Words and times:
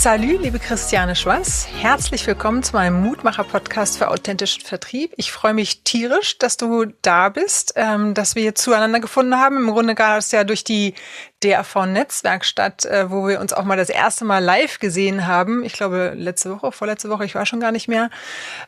Salü, 0.00 0.38
liebe 0.40 0.60
Christiane 0.60 1.16
Schwanz. 1.16 1.66
Herzlich 1.80 2.24
willkommen 2.24 2.62
zu 2.62 2.76
meinem 2.76 3.02
Mutmacher-Podcast 3.02 3.98
für 3.98 4.06
authentischen 4.12 4.62
Vertrieb. 4.64 5.12
Ich 5.16 5.32
freue 5.32 5.54
mich 5.54 5.82
tierisch, 5.82 6.38
dass 6.38 6.56
du 6.56 6.84
da 7.02 7.30
bist, 7.30 7.72
ähm, 7.74 8.14
dass 8.14 8.36
wir 8.36 8.54
zueinander 8.54 9.00
gefunden 9.00 9.34
haben. 9.34 9.56
Im 9.56 9.70
Grunde 9.72 9.96
gab 9.96 10.18
es 10.18 10.30
ja 10.30 10.44
durch 10.44 10.62
die 10.62 10.94
DRV-Netzwerkstatt, 11.44 12.84
äh, 12.84 13.10
wo 13.10 13.28
wir 13.28 13.40
uns 13.40 13.52
auch 13.52 13.64
mal 13.64 13.76
das 13.76 13.90
erste 13.90 14.24
Mal 14.24 14.42
live 14.42 14.80
gesehen 14.80 15.26
haben. 15.26 15.64
Ich 15.64 15.72
glaube, 15.72 16.14
letzte 16.16 16.50
Woche, 16.50 16.72
vorletzte 16.72 17.10
Woche, 17.10 17.24
ich 17.24 17.34
war 17.34 17.46
schon 17.46 17.60
gar 17.60 17.70
nicht 17.70 17.86
mehr. 17.86 18.10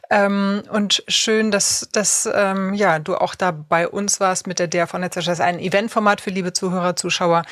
Ähm, 0.09 0.63
und 0.71 1.03
schön, 1.09 1.51
dass, 1.51 1.89
dass 1.93 2.29
ähm, 2.33 2.75
ja, 2.75 3.01
du 3.01 3.17
auch 3.17 3.35
da 3.35 3.51
bei 3.51 3.89
uns 3.89 4.21
warst 4.21 4.47
mit 4.47 4.59
der 4.59 4.69
DRV-Netzwerkstatt. 4.69 5.33
Das 5.33 5.39
ist 5.41 5.45
ein 5.45 5.59
Eventformat 5.59 6.21
für 6.21 6.31
liebe 6.31 6.53
Zuhörer, 6.53 6.95
Zuschauer. 6.95 7.43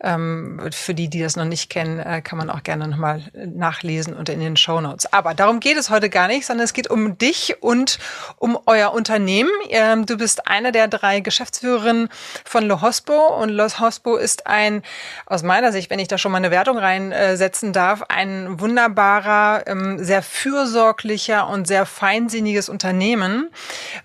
Ähm, 0.00 0.60
für 0.72 0.94
die, 0.94 1.08
die 1.08 1.20
das 1.20 1.36
noch 1.36 1.46
nicht 1.46 1.70
kennen, 1.70 1.98
äh, 1.98 2.20
kann 2.20 2.36
man 2.36 2.50
auch 2.50 2.62
gerne 2.62 2.86
nochmal 2.86 3.22
nachlesen 3.34 4.14
und 4.14 4.28
in 4.28 4.40
den 4.40 4.56
Show 4.58 4.80
Notes. 4.80 5.10
Aber 5.12 5.32
darum 5.32 5.60
geht 5.60 5.78
es 5.78 5.88
heute 5.88 6.10
gar 6.10 6.28
nicht, 6.28 6.46
sondern 6.46 6.64
es 6.64 6.74
geht 6.74 6.90
um 6.90 7.16
dich 7.16 7.56
und 7.62 7.98
um 8.36 8.58
euer 8.66 8.92
Unternehmen. 8.92 9.50
Ähm, 9.70 10.04
du 10.04 10.18
bist 10.18 10.46
einer 10.48 10.70
der 10.70 10.88
drei 10.88 11.20
Geschäftsführerinnen 11.20 12.10
von 12.44 12.64
Lohospo 12.64 13.40
und 13.40 13.48
Lohospo 13.48 14.16
ist 14.16 14.46
ein 14.46 14.65
ein, 14.66 14.82
aus 15.26 15.42
meiner 15.42 15.72
Sicht, 15.72 15.90
wenn 15.90 15.98
ich 15.98 16.08
da 16.08 16.18
schon 16.18 16.32
mal 16.32 16.38
eine 16.38 16.50
Wertung 16.50 16.78
reinsetzen 16.78 17.72
darf, 17.72 18.02
ein 18.08 18.60
wunderbarer, 18.60 19.64
ähm, 19.66 20.02
sehr 20.02 20.22
fürsorglicher 20.22 21.48
und 21.48 21.66
sehr 21.66 21.86
feinsinniges 21.86 22.68
Unternehmen, 22.68 23.50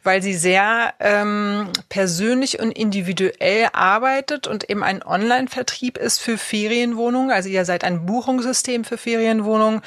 weil 0.04 0.22
sie 0.22 0.34
sehr 0.34 0.94
ähm, 1.00 1.70
persönlich 1.90 2.60
und 2.60 2.72
individuell 2.72 3.70
arbeitet 3.74 4.48
und 4.48 4.70
eben 4.70 4.84
ein 4.84 5.04
Online-Vertrieb 5.04 5.98
ist 5.98 6.20
für 6.20 6.38
Ferienwohnungen. 6.38 7.32
Also 7.32 7.50
ihr 7.50 7.66
seid 7.66 7.84
ein 7.84 8.06
Buchungssystem 8.06 8.84
für 8.84 8.98
Ferienwohnungen 8.98 9.82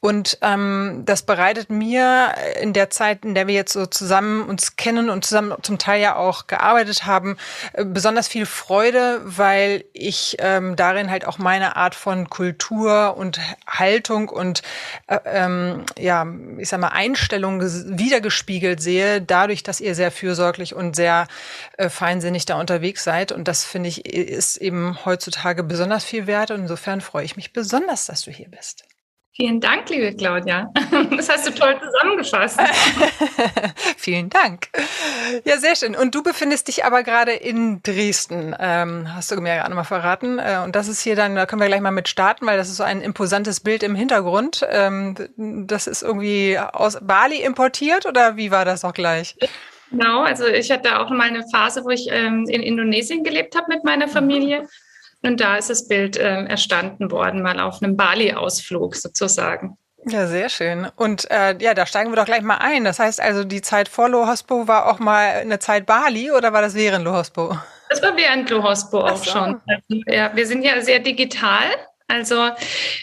und 0.00 0.38
ähm, 0.42 1.02
das 1.04 1.22
bereitet 1.22 1.70
mir 1.70 2.34
in 2.60 2.72
der 2.72 2.90
Zeit, 2.90 3.24
in 3.24 3.34
der 3.34 3.46
wir 3.46 3.54
jetzt 3.54 3.72
so 3.72 3.86
zusammen 3.86 4.42
uns 4.48 4.76
kennen 4.76 5.10
und 5.10 5.24
zusammen 5.24 5.54
zum 5.62 5.78
Teil 5.78 6.00
ja 6.00 6.16
auch 6.16 6.46
gearbeitet 6.46 7.06
haben, 7.06 7.36
äh, 7.72 7.84
besonders 7.84 8.28
viel 8.28 8.46
Freude, 8.46 9.20
weil 9.24 9.84
ich 9.94 10.36
ähm, 10.38 10.76
darin 10.76 11.10
halt 11.10 11.26
auch 11.26 11.38
meine 11.38 11.76
Art 11.76 11.94
von 11.94 12.28
Kultur 12.28 13.16
und 13.16 13.40
Haltung 13.66 14.28
und 14.28 14.62
äh, 15.06 15.18
ähm, 15.24 15.86
ja, 15.98 16.26
ich 16.58 16.68
sag 16.68 16.80
mal 16.80 16.88
Einstellung 16.88 17.60
wiedergespiegelt 17.62 18.80
sehe, 18.80 19.22
dadurch, 19.22 19.62
dass 19.62 19.80
ihr 19.80 19.94
sehr 19.94 20.12
fürsorglich 20.12 20.74
und 20.74 20.94
sehr 20.94 21.26
äh, 21.78 21.88
feinsinnig 21.88 22.44
da 22.44 22.60
unterwegs 22.60 23.02
seid. 23.02 23.32
Und 23.32 23.48
das 23.48 23.64
finde 23.64 23.88
ich 23.88 24.04
ist 24.06 24.56
eben 24.58 25.04
heutzutage 25.04 25.62
besonders 25.62 26.04
viel 26.04 26.26
wert. 26.26 26.50
Und 26.50 26.60
insofern 26.60 27.00
freue 27.00 27.24
ich 27.24 27.36
mich 27.36 27.52
besonders, 27.52 28.06
dass 28.06 28.22
du 28.22 28.30
hier 28.30 28.48
bist. 28.48 28.84
Vielen 29.36 29.60
Dank, 29.60 29.90
liebe 29.90 30.14
Claudia. 30.16 30.72
Das 31.10 31.28
hast 31.28 31.46
du 31.46 31.50
toll 31.52 31.78
zusammengefasst. 31.78 32.58
Vielen 33.98 34.30
Dank. 34.30 34.68
Ja, 35.44 35.58
sehr 35.58 35.76
schön. 35.76 35.94
Und 35.94 36.14
du 36.14 36.22
befindest 36.22 36.68
dich 36.68 36.86
aber 36.86 37.02
gerade 37.02 37.32
in 37.32 37.82
Dresden, 37.82 38.56
ähm, 38.58 39.14
hast 39.14 39.30
du 39.30 39.40
mir 39.40 39.56
gerade 39.56 39.74
mal 39.74 39.84
verraten. 39.84 40.38
Äh, 40.38 40.60
und 40.64 40.74
das 40.74 40.88
ist 40.88 41.02
hier 41.02 41.16
dann, 41.16 41.34
da 41.34 41.44
können 41.44 41.60
wir 41.60 41.68
gleich 41.68 41.82
mal 41.82 41.90
mit 41.90 42.08
starten, 42.08 42.46
weil 42.46 42.56
das 42.56 42.70
ist 42.70 42.78
so 42.78 42.82
ein 42.82 43.02
imposantes 43.02 43.60
Bild 43.60 43.82
im 43.82 43.94
Hintergrund. 43.94 44.66
Ähm, 44.70 45.14
das 45.36 45.86
ist 45.86 46.02
irgendwie 46.02 46.58
aus 46.58 46.96
Bali 47.02 47.42
importiert 47.42 48.06
oder 48.06 48.36
wie 48.36 48.50
war 48.50 48.64
das 48.64 48.86
auch 48.86 48.94
gleich? 48.94 49.36
Genau, 49.90 50.22
also 50.22 50.46
ich 50.46 50.70
hatte 50.70 50.98
auch 50.98 51.10
mal 51.10 51.28
eine 51.28 51.44
Phase, 51.52 51.84
wo 51.84 51.90
ich 51.90 52.08
ähm, 52.10 52.46
in 52.48 52.62
Indonesien 52.62 53.22
gelebt 53.22 53.54
habe 53.54 53.66
mit 53.68 53.84
meiner 53.84 54.08
Familie. 54.08 54.62
Mhm. 54.62 54.68
Und 55.22 55.40
da 55.40 55.56
ist 55.56 55.70
das 55.70 55.88
Bild 55.88 56.16
äh, 56.16 56.44
erstanden 56.44 57.10
worden, 57.10 57.42
mal 57.42 57.58
auf 57.60 57.82
einem 57.82 57.96
Bali-Ausflug 57.96 58.94
sozusagen. 58.94 59.76
Ja, 60.08 60.28
sehr 60.28 60.48
schön. 60.48 60.86
Und 60.94 61.28
äh, 61.32 61.56
ja, 61.58 61.74
da 61.74 61.84
steigen 61.84 62.12
wir 62.12 62.16
doch 62.16 62.26
gleich 62.26 62.42
mal 62.42 62.58
ein. 62.58 62.84
Das 62.84 63.00
heißt 63.00 63.20
also, 63.20 63.42
die 63.42 63.60
Zeit 63.60 63.88
vor 63.88 64.08
Lohospo 64.08 64.68
war 64.68 64.86
auch 64.86 65.00
mal 65.00 65.30
eine 65.40 65.58
Zeit 65.58 65.84
Bali 65.84 66.30
oder 66.30 66.52
war 66.52 66.62
das 66.62 66.74
während 66.74 67.04
Lohospo? 67.04 67.58
Das 67.90 68.02
war 68.02 68.16
während 68.16 68.48
Lohospo 68.50 69.00
auch 69.00 69.16
so. 69.16 69.30
schon. 69.30 69.60
Also, 69.66 70.02
ja, 70.06 70.30
wir 70.34 70.46
sind 70.46 70.62
ja 70.62 70.80
sehr 70.80 71.00
digital 71.00 71.64
also 72.08 72.50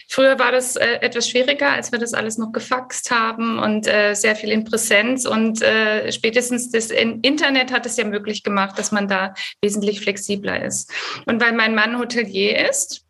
früher 0.07 0.39
war 0.39 0.51
das 0.51 0.75
äh, 0.75 0.99
etwas 1.01 1.29
schwieriger, 1.29 1.71
als 1.71 1.91
wir 1.91 1.99
das 1.99 2.13
alles 2.13 2.37
noch 2.37 2.51
gefaxt 2.51 3.11
haben 3.11 3.59
und 3.59 3.87
äh, 3.87 4.13
sehr 4.13 4.35
viel 4.35 4.51
in 4.51 4.63
Präsenz. 4.63 5.25
Und 5.25 5.61
äh, 5.61 6.11
spätestens 6.11 6.71
das 6.71 6.89
Internet 6.89 7.71
hat 7.71 7.85
es 7.85 7.97
ja 7.97 8.05
möglich 8.05 8.43
gemacht, 8.43 8.77
dass 8.79 8.91
man 8.91 9.07
da 9.07 9.33
wesentlich 9.61 10.01
flexibler 10.01 10.63
ist. 10.63 10.91
Und 11.25 11.41
weil 11.41 11.53
mein 11.53 11.75
Mann 11.75 11.99
Hotelier 11.99 12.69
ist, 12.69 13.05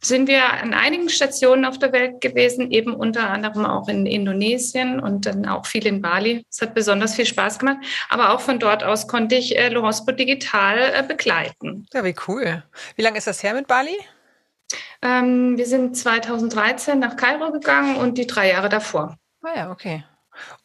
sind 0.00 0.28
wir 0.28 0.44
an 0.44 0.74
einigen 0.74 1.08
Stationen 1.08 1.64
auf 1.64 1.78
der 1.78 1.92
Welt 1.92 2.20
gewesen, 2.20 2.70
eben 2.70 2.94
unter 2.94 3.30
anderem 3.30 3.64
auch 3.64 3.88
in 3.88 4.06
Indonesien 4.06 5.00
und 5.00 5.26
dann 5.26 5.46
auch 5.46 5.66
viel 5.66 5.86
in 5.86 6.02
Bali. 6.02 6.44
Es 6.50 6.60
hat 6.60 6.74
besonders 6.74 7.14
viel 7.14 7.26
Spaß 7.26 7.58
gemacht, 7.58 7.78
aber 8.10 8.30
auch 8.30 8.40
von 8.40 8.58
dort 8.58 8.84
aus 8.84 9.08
konnte 9.08 9.36
ich 9.36 9.56
äh, 9.56 9.70
Lohospo 9.70 10.12
digital 10.12 10.78
äh, 10.78 11.02
begleiten. 11.02 11.86
Ja, 11.94 12.04
wie 12.04 12.14
cool. 12.28 12.62
Wie 12.96 13.02
lange 13.02 13.18
ist 13.18 13.26
das 13.26 13.42
her 13.42 13.54
mit 13.54 13.66
Bali? 13.66 13.96
Ähm, 15.04 15.58
wir 15.58 15.66
sind 15.66 15.96
2013 15.96 16.98
nach 16.98 17.16
Kairo 17.16 17.52
gegangen 17.52 17.96
und 17.96 18.16
die 18.16 18.26
drei 18.26 18.48
Jahre 18.48 18.70
davor. 18.70 19.18
Ah 19.42 19.54
ja, 19.54 19.70
okay. 19.70 20.02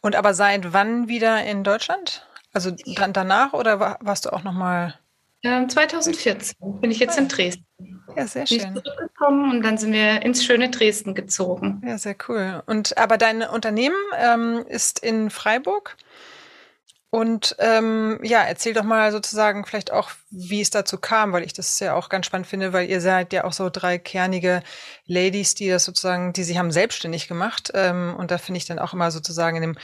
Und 0.01 0.15
aber 0.15 0.33
seit 0.33 0.71
wann 0.71 1.09
wieder 1.09 1.43
in 1.43 1.65
Deutschland? 1.65 2.25
Also 2.53 2.71
dann 2.95 3.11
danach 3.11 3.53
oder 3.53 3.97
warst 3.99 4.25
du 4.25 4.33
auch 4.33 4.43
noch 4.43 4.53
mal? 4.53 4.95
Ähm, 5.43 5.69
2014 5.69 6.55
bin 6.79 6.89
ich 6.89 6.99
jetzt 6.99 7.17
ah, 7.17 7.21
in 7.21 7.27
Dresden. 7.27 7.65
Ja, 8.15 8.27
sehr 8.27 8.47
schön. 8.47 8.73
Bin 8.73 8.83
zurückgekommen 8.83 9.51
und 9.51 9.61
dann 9.61 9.77
sind 9.77 9.93
wir 9.93 10.21
ins 10.21 10.43
schöne 10.43 10.69
Dresden 10.69 11.15
gezogen. 11.15 11.81
Ja, 11.85 11.97
sehr 11.97 12.15
cool. 12.27 12.63
Und 12.65 12.97
aber 12.97 13.17
dein 13.17 13.43
Unternehmen 13.43 13.95
ähm, 14.17 14.65
ist 14.67 14.99
in 14.99 15.29
Freiburg? 15.29 15.97
Und 17.11 17.55
ähm, 17.57 18.19
ja, 18.21 18.43
erzähl 18.43 18.73
doch 18.73 18.83
mal 18.83 19.11
sozusagen 19.11 19.65
vielleicht 19.65 19.91
auch, 19.91 20.11
wie 20.29 20.61
es 20.61 20.69
dazu 20.69 20.99
kam, 20.99 21.33
weil 21.33 21.43
ich 21.43 21.53
das 21.53 21.79
ja 21.79 21.95
auch 21.95 22.07
ganz 22.07 22.27
spannend 22.27 22.45
finde, 22.45 22.71
weil 22.71 22.87
ihr 22.87 23.01
seid 23.01 23.33
ja 23.33 23.45
auch 23.45 23.53
so 23.53 23.69
drei 23.71 23.97
kernige 23.97 24.61
Ladies, 25.07 25.55
die 25.55 25.69
das 25.69 25.85
sozusagen, 25.85 26.33
die 26.33 26.43
sich 26.43 26.59
haben 26.59 26.71
selbstständig 26.71 27.27
gemacht. 27.27 27.71
Ähm, 27.73 28.15
und 28.15 28.29
da 28.29 28.37
finde 28.37 28.59
ich 28.59 28.65
dann 28.65 28.77
auch 28.77 28.93
immer 28.93 29.09
sozusagen 29.09 29.57
in 29.57 29.63
dem 29.63 29.77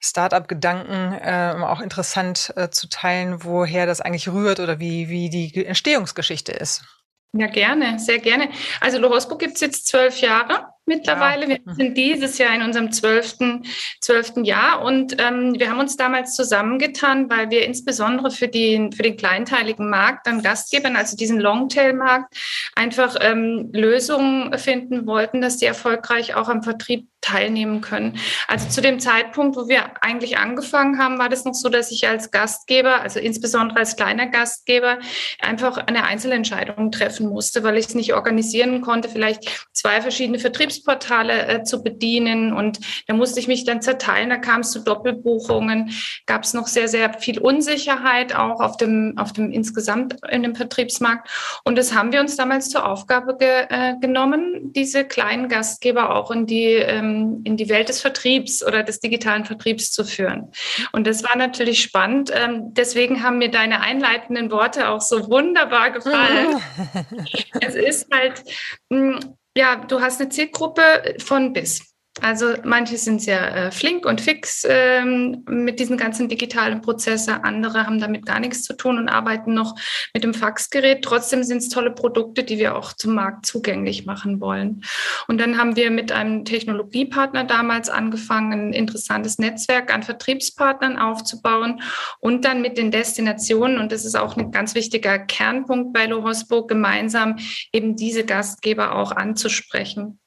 Startup-Gedanken 0.00 1.14
äh, 1.14 1.56
auch 1.64 1.80
interessant 1.80 2.52
äh, 2.54 2.70
zu 2.70 2.88
teilen, 2.88 3.42
woher 3.42 3.86
das 3.86 4.00
eigentlich 4.00 4.28
rührt 4.28 4.60
oder 4.60 4.78
wie, 4.78 5.08
wie 5.08 5.30
die 5.30 5.66
Entstehungsgeschichte 5.66 6.52
ist. 6.52 6.84
Ja, 7.32 7.48
gerne, 7.48 7.98
sehr 7.98 8.20
gerne. 8.20 8.50
Also 8.80 8.98
Lorosco 8.98 9.36
gibt 9.36 9.56
es 9.56 9.60
jetzt 9.60 9.88
zwölf 9.88 10.20
Jahre 10.20 10.66
mittlerweile. 10.88 11.48
Ja. 11.48 11.58
Wir 11.64 11.74
sind 11.74 11.96
dieses 11.96 12.38
Jahr 12.38 12.54
in 12.54 12.62
unserem 12.62 12.90
zwölften, 12.90 13.64
zwölften 14.00 14.44
Jahr 14.44 14.82
und 14.82 15.16
ähm, 15.20 15.54
wir 15.58 15.70
haben 15.70 15.78
uns 15.78 15.96
damals 15.96 16.34
zusammengetan, 16.34 17.30
weil 17.30 17.50
wir 17.50 17.64
insbesondere 17.64 18.30
für 18.30 18.48
den, 18.48 18.92
für 18.92 19.02
den 19.02 19.16
kleinteiligen 19.16 19.88
Markt 19.88 20.26
an 20.26 20.42
Gastgebern, 20.42 20.96
also 20.96 21.16
diesen 21.16 21.38
Longtail-Markt, 21.38 22.34
einfach 22.74 23.16
ähm, 23.20 23.70
Lösungen 23.72 24.58
finden 24.58 25.06
wollten, 25.06 25.40
dass 25.40 25.58
die 25.58 25.66
erfolgreich 25.66 26.34
auch 26.34 26.48
am 26.48 26.62
Vertrieb 26.62 27.06
teilnehmen 27.20 27.80
können. 27.80 28.18
Also 28.46 28.68
zu 28.68 28.80
dem 28.80 29.00
Zeitpunkt, 29.00 29.56
wo 29.56 29.68
wir 29.68 30.02
eigentlich 30.02 30.38
angefangen 30.38 30.98
haben, 30.98 31.18
war 31.18 31.28
das 31.28 31.44
noch 31.44 31.54
so, 31.54 31.68
dass 31.68 31.90
ich 31.90 32.06
als 32.06 32.30
Gastgeber, 32.30 33.00
also 33.00 33.20
insbesondere 33.20 33.78
als 33.78 33.96
kleiner 33.96 34.26
Gastgeber, 34.26 34.98
einfach 35.40 35.78
eine 35.78 36.04
Einzelentscheidung 36.04 36.90
treffen 36.90 37.28
musste, 37.28 37.62
weil 37.62 37.76
ich 37.76 37.86
es 37.86 37.94
nicht 37.94 38.14
organisieren 38.14 38.80
konnte, 38.80 39.08
vielleicht 39.08 39.68
zwei 39.72 40.00
verschiedene 40.00 40.38
Vertriebs 40.38 40.68
Vertriebsportale 40.68 41.46
äh, 41.46 41.62
zu 41.62 41.82
bedienen. 41.82 42.52
Und 42.52 42.80
da 43.06 43.14
musste 43.14 43.40
ich 43.40 43.48
mich 43.48 43.64
dann 43.64 43.82
zerteilen. 43.82 44.30
Da 44.30 44.36
kam 44.36 44.60
es 44.60 44.70
zu 44.70 44.80
Doppelbuchungen, 44.80 45.90
gab 46.26 46.44
es 46.44 46.54
noch 46.54 46.66
sehr, 46.66 46.88
sehr 46.88 47.12
viel 47.14 47.38
Unsicherheit 47.38 48.34
auch 48.34 48.60
auf 48.60 48.76
dem, 48.76 49.14
auf 49.16 49.32
dem 49.32 49.50
insgesamt 49.50 50.16
in 50.30 50.42
dem 50.42 50.54
Vertriebsmarkt. 50.54 51.28
Und 51.64 51.78
das 51.78 51.94
haben 51.94 52.12
wir 52.12 52.20
uns 52.20 52.36
damals 52.36 52.70
zur 52.70 52.86
Aufgabe 52.86 53.36
ge, 53.36 53.66
äh, 53.68 53.94
genommen, 54.00 54.72
diese 54.72 55.04
kleinen 55.04 55.48
Gastgeber 55.48 56.14
auch 56.14 56.30
in 56.30 56.46
die, 56.46 56.74
ähm, 56.74 57.07
in 57.44 57.56
die 57.56 57.68
Welt 57.68 57.88
des 57.88 58.00
Vertriebs 58.00 58.64
oder 58.64 58.82
des 58.82 59.00
digitalen 59.00 59.44
Vertriebs 59.44 59.90
zu 59.92 60.04
führen. 60.04 60.52
Und 60.92 61.06
das 61.06 61.22
war 61.22 61.36
natürlich 61.36 61.80
spannend. 61.82 62.30
Ähm, 62.34 62.74
deswegen 62.74 63.22
haben 63.22 63.38
mir 63.38 63.50
deine 63.50 63.80
einleitenden 63.80 64.50
Worte 64.50 64.88
auch 64.88 65.00
so 65.00 65.28
wunderbar 65.28 65.90
gefallen. 65.90 66.60
es 67.60 67.74
ist 67.74 68.06
halt, 68.12 68.42
mh, 68.90 69.20
hm, 69.20 69.34
ja, 69.56 69.76
du 69.76 70.00
hast 70.00 70.20
eine 70.20 70.30
Zielgruppe 70.30 71.16
von 71.18 71.52
bis. 71.52 71.87
Also 72.20 72.54
manche 72.64 72.96
sind 72.96 73.22
sehr 73.22 73.54
äh, 73.54 73.70
flink 73.70 74.04
und 74.04 74.20
fix 74.20 74.66
ähm, 74.68 75.44
mit 75.48 75.78
diesen 75.78 75.96
ganzen 75.96 76.28
digitalen 76.28 76.80
Prozessen, 76.80 77.34
andere 77.34 77.86
haben 77.86 78.00
damit 78.00 78.26
gar 78.26 78.40
nichts 78.40 78.62
zu 78.62 78.76
tun 78.76 78.98
und 78.98 79.08
arbeiten 79.08 79.54
noch 79.54 79.76
mit 80.14 80.24
dem 80.24 80.34
Faxgerät. 80.34 81.02
Trotzdem 81.02 81.44
sind 81.44 81.58
es 81.58 81.68
tolle 81.68 81.92
Produkte, 81.92 82.42
die 82.42 82.58
wir 82.58 82.76
auch 82.76 82.92
zum 82.92 83.14
Markt 83.14 83.46
zugänglich 83.46 84.04
machen 84.04 84.40
wollen. 84.40 84.82
Und 85.28 85.40
dann 85.40 85.58
haben 85.58 85.76
wir 85.76 85.90
mit 85.90 86.10
einem 86.12 86.44
Technologiepartner 86.44 87.44
damals 87.44 87.88
angefangen, 87.88 88.68
ein 88.68 88.72
interessantes 88.72 89.38
Netzwerk 89.38 89.94
an 89.94 90.02
Vertriebspartnern 90.02 90.98
aufzubauen 90.98 91.82
und 92.18 92.44
dann 92.44 92.62
mit 92.62 92.78
den 92.78 92.90
Destinationen, 92.90 93.78
und 93.78 93.92
das 93.92 94.04
ist 94.04 94.16
auch 94.16 94.36
ein 94.36 94.50
ganz 94.50 94.74
wichtiger 94.74 95.18
Kernpunkt 95.18 95.92
bei 95.92 96.06
Lohosbo, 96.06 96.66
gemeinsam 96.66 97.36
eben 97.72 97.96
diese 97.96 98.24
Gastgeber 98.24 98.96
auch 98.96 99.12
anzusprechen. 99.12 100.18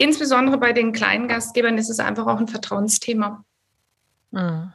Insbesondere 0.00 0.56
bei 0.56 0.72
den 0.72 0.92
kleinen 0.92 1.28
Gastgebern 1.28 1.76
ist 1.76 1.90
es 1.90 2.00
einfach 2.00 2.26
auch 2.26 2.40
ein 2.40 2.48
Vertrauensthema. 2.48 3.44
Mhm. 4.30 4.72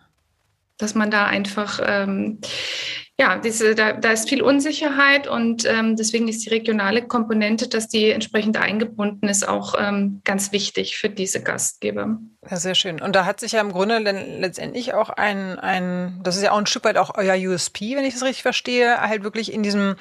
Dass 0.77 0.94
man 0.94 1.10
da 1.10 1.25
einfach, 1.25 1.80
ähm, 1.83 2.42
ja, 3.18 3.39
diese, 3.39 3.74
da, 3.74 3.94
da 3.94 4.12
ist 4.12 4.30
viel 4.30 4.44
Unsicherheit 4.44 5.27
und 5.27 5.66
ähm, 5.66 5.95
deswegen 5.95 6.27
ist 6.27 6.45
die 6.45 6.50
regionale 6.50 7.07
Komponente, 7.07 7.68
dass 7.68 7.88
die 7.88 8.12
entsprechend 8.12 8.57
eingebunden 8.57 9.27
ist, 9.27 9.48
auch 9.48 9.74
ähm, 9.80 10.22
ganz 10.24 10.51
wichtig 10.51 10.98
für 10.98 11.10
diese 11.10 11.42
Gastgeber. 11.42 12.19
Ja, 12.50 12.57
sehr 12.57 12.75
schön. 12.75 13.01
Und 13.01 13.15
da 13.15 13.25
hat 13.25 13.39
sich 13.39 13.53
ja 13.53 13.62
im 13.62 13.71
Grunde 13.71 13.97
letztendlich 13.97 14.94
auch 14.94 15.09
ein, 15.09 15.57
ein, 15.57 16.19
das 16.21 16.36
ist 16.36 16.44
ja 16.44 16.51
auch 16.51 16.59
ein 16.59 16.68
Stück 16.68 16.83
weit 16.83 16.97
auch 16.97 17.15
euer 17.15 17.36
USP, 17.36 17.95
wenn 17.95 18.06
ich 18.06 18.13
das 18.13 18.24
richtig 18.24 18.44
verstehe, 18.44 19.01
halt 19.01 19.24
wirklich 19.24 19.51
in 19.51 19.63
diesem 19.63 19.95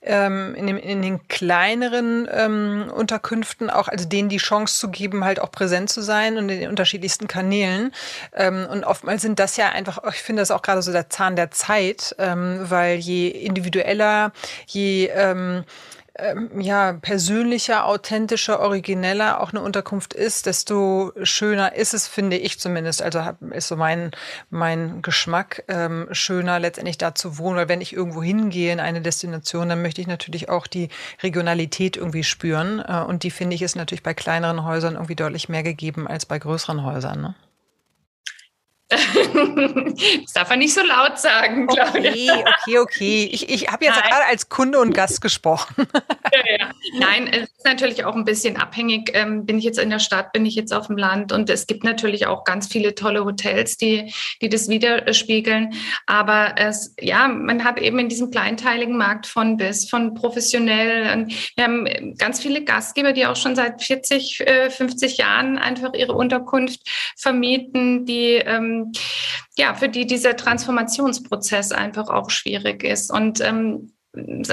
ähm, 0.00 0.54
in, 0.54 0.66
dem, 0.66 0.76
in 0.76 1.02
den 1.02 1.26
kleineren 1.28 2.28
ähm, 2.30 2.90
Unterkünften 2.94 3.70
auch, 3.70 3.88
also 3.88 4.06
denen 4.06 4.28
die 4.28 4.38
Chance 4.38 4.78
zu 4.78 4.90
geben, 4.90 5.24
halt 5.24 5.40
auch 5.40 5.50
präsent 5.50 5.90
zu 5.90 6.02
sein 6.02 6.36
und 6.36 6.48
in 6.48 6.60
den 6.60 6.70
unterschiedlichsten 6.70 7.26
Kanälen. 7.26 7.92
Ähm, 8.34 8.66
und 8.70 8.84
oftmals 8.84 9.22
sind 9.22 9.38
das 9.38 9.56
ja 9.56 9.70
einfach, 9.70 10.02
ich 10.10 10.22
finde 10.22 10.42
das 10.42 10.50
auch 10.50 10.62
gerade 10.62 10.82
so 10.82 10.92
der 10.92 11.10
Zahn 11.10 11.36
der 11.36 11.50
Zeit, 11.50 12.14
ähm, 12.18 12.60
weil 12.62 12.98
je 12.98 13.28
individueller, 13.28 14.32
je 14.66 15.06
ähm, 15.08 15.64
ähm, 16.16 16.60
ja, 16.60 16.92
persönlicher, 16.92 17.86
authentischer, 17.86 18.60
origineller 18.60 19.40
auch 19.40 19.50
eine 19.50 19.60
Unterkunft 19.60 20.14
ist, 20.14 20.46
desto 20.46 21.12
schöner 21.22 21.74
ist 21.74 21.92
es, 21.92 22.06
finde 22.06 22.36
ich 22.36 22.60
zumindest. 22.60 23.02
Also 23.02 23.20
ist 23.50 23.68
so 23.68 23.76
mein, 23.76 24.12
mein 24.48 25.02
Geschmack, 25.02 25.64
ähm, 25.66 26.06
schöner 26.12 26.60
letztendlich 26.60 26.98
da 26.98 27.14
zu 27.14 27.38
wohnen. 27.38 27.56
Weil 27.56 27.68
wenn 27.68 27.80
ich 27.80 27.92
irgendwo 27.92 28.22
hingehe 28.22 28.72
in 28.72 28.80
eine 28.80 29.00
Destination, 29.00 29.68
dann 29.68 29.82
möchte 29.82 30.00
ich 30.00 30.06
natürlich 30.06 30.48
auch 30.48 30.68
die 30.68 30.88
Regionalität 31.22 31.96
irgendwie 31.96 32.24
spüren. 32.24 32.78
Äh, 32.86 33.00
und 33.00 33.24
die 33.24 33.30
finde 33.32 33.56
ich 33.56 33.62
ist 33.62 33.74
natürlich 33.74 34.04
bei 34.04 34.14
kleineren 34.14 34.64
Häusern 34.64 34.94
irgendwie 34.94 35.16
deutlich 35.16 35.48
mehr 35.48 35.64
gegeben 35.64 36.06
als 36.06 36.26
bei 36.26 36.38
größeren 36.38 36.84
Häusern. 36.84 37.20
Ne? 37.20 37.34
Das 38.90 40.32
darf 40.34 40.50
er 40.50 40.56
nicht 40.56 40.74
so 40.74 40.82
laut 40.82 41.18
sagen, 41.18 41.66
Claudia. 41.66 42.04
Okay, 42.04 42.42
okay, 42.42 42.78
okay. 42.78 43.28
Ich, 43.32 43.48
ich 43.48 43.68
habe 43.68 43.84
jetzt 43.84 43.98
Nein. 43.98 44.10
gerade 44.10 44.26
als 44.26 44.48
Kunde 44.48 44.78
und 44.78 44.92
Gast 44.92 45.20
gesprochen. 45.20 45.74
ja, 46.32 46.56
ja. 46.58 46.70
Nein, 46.98 47.28
es 47.28 47.44
ist 47.44 47.64
natürlich 47.64 48.04
auch 48.04 48.14
ein 48.14 48.24
bisschen 48.24 48.56
abhängig. 48.56 49.10
Ähm, 49.14 49.46
bin 49.46 49.58
ich 49.58 49.64
jetzt 49.64 49.78
in 49.78 49.90
der 49.90 49.98
Stadt, 50.00 50.32
bin 50.32 50.44
ich 50.44 50.54
jetzt 50.54 50.72
auf 50.72 50.88
dem 50.88 50.98
Land? 50.98 51.32
Und 51.32 51.48
es 51.48 51.66
gibt 51.66 51.82
natürlich 51.82 52.26
auch 52.26 52.44
ganz 52.44 52.68
viele 52.68 52.94
tolle 52.94 53.24
Hotels, 53.24 53.78
die, 53.78 54.12
die 54.42 54.48
das 54.50 54.68
widerspiegeln. 54.68 55.74
Aber 56.06 56.54
es, 56.56 56.94
ja, 57.00 57.26
man 57.28 57.64
hat 57.64 57.80
eben 57.80 57.98
in 57.98 58.08
diesem 58.10 58.30
kleinteiligen 58.30 58.96
Markt 58.96 59.26
von 59.26 59.56
bis, 59.56 59.88
von 59.88 60.14
professionell. 60.14 61.26
Wir 61.56 61.64
haben 61.64 62.16
ganz 62.18 62.40
viele 62.40 62.64
Gastgeber, 62.64 63.12
die 63.12 63.26
auch 63.26 63.36
schon 63.36 63.56
seit 63.56 63.82
40, 63.82 64.44
50 64.68 65.18
äh, 65.18 65.22
Jahren 65.22 65.56
einfach 65.58 65.94
ihre 65.94 66.12
Unterkunft 66.12 66.80
vermieten, 67.16 68.04
die 68.04 68.34
ähm, 68.34 68.73
ja, 69.56 69.74
für 69.74 69.88
die 69.88 70.06
dieser 70.06 70.36
Transformationsprozess 70.36 71.72
einfach 71.72 72.08
auch 72.08 72.30
schwierig 72.30 72.84
ist. 72.84 73.12
Und 73.12 73.40
ähm, 73.40 73.94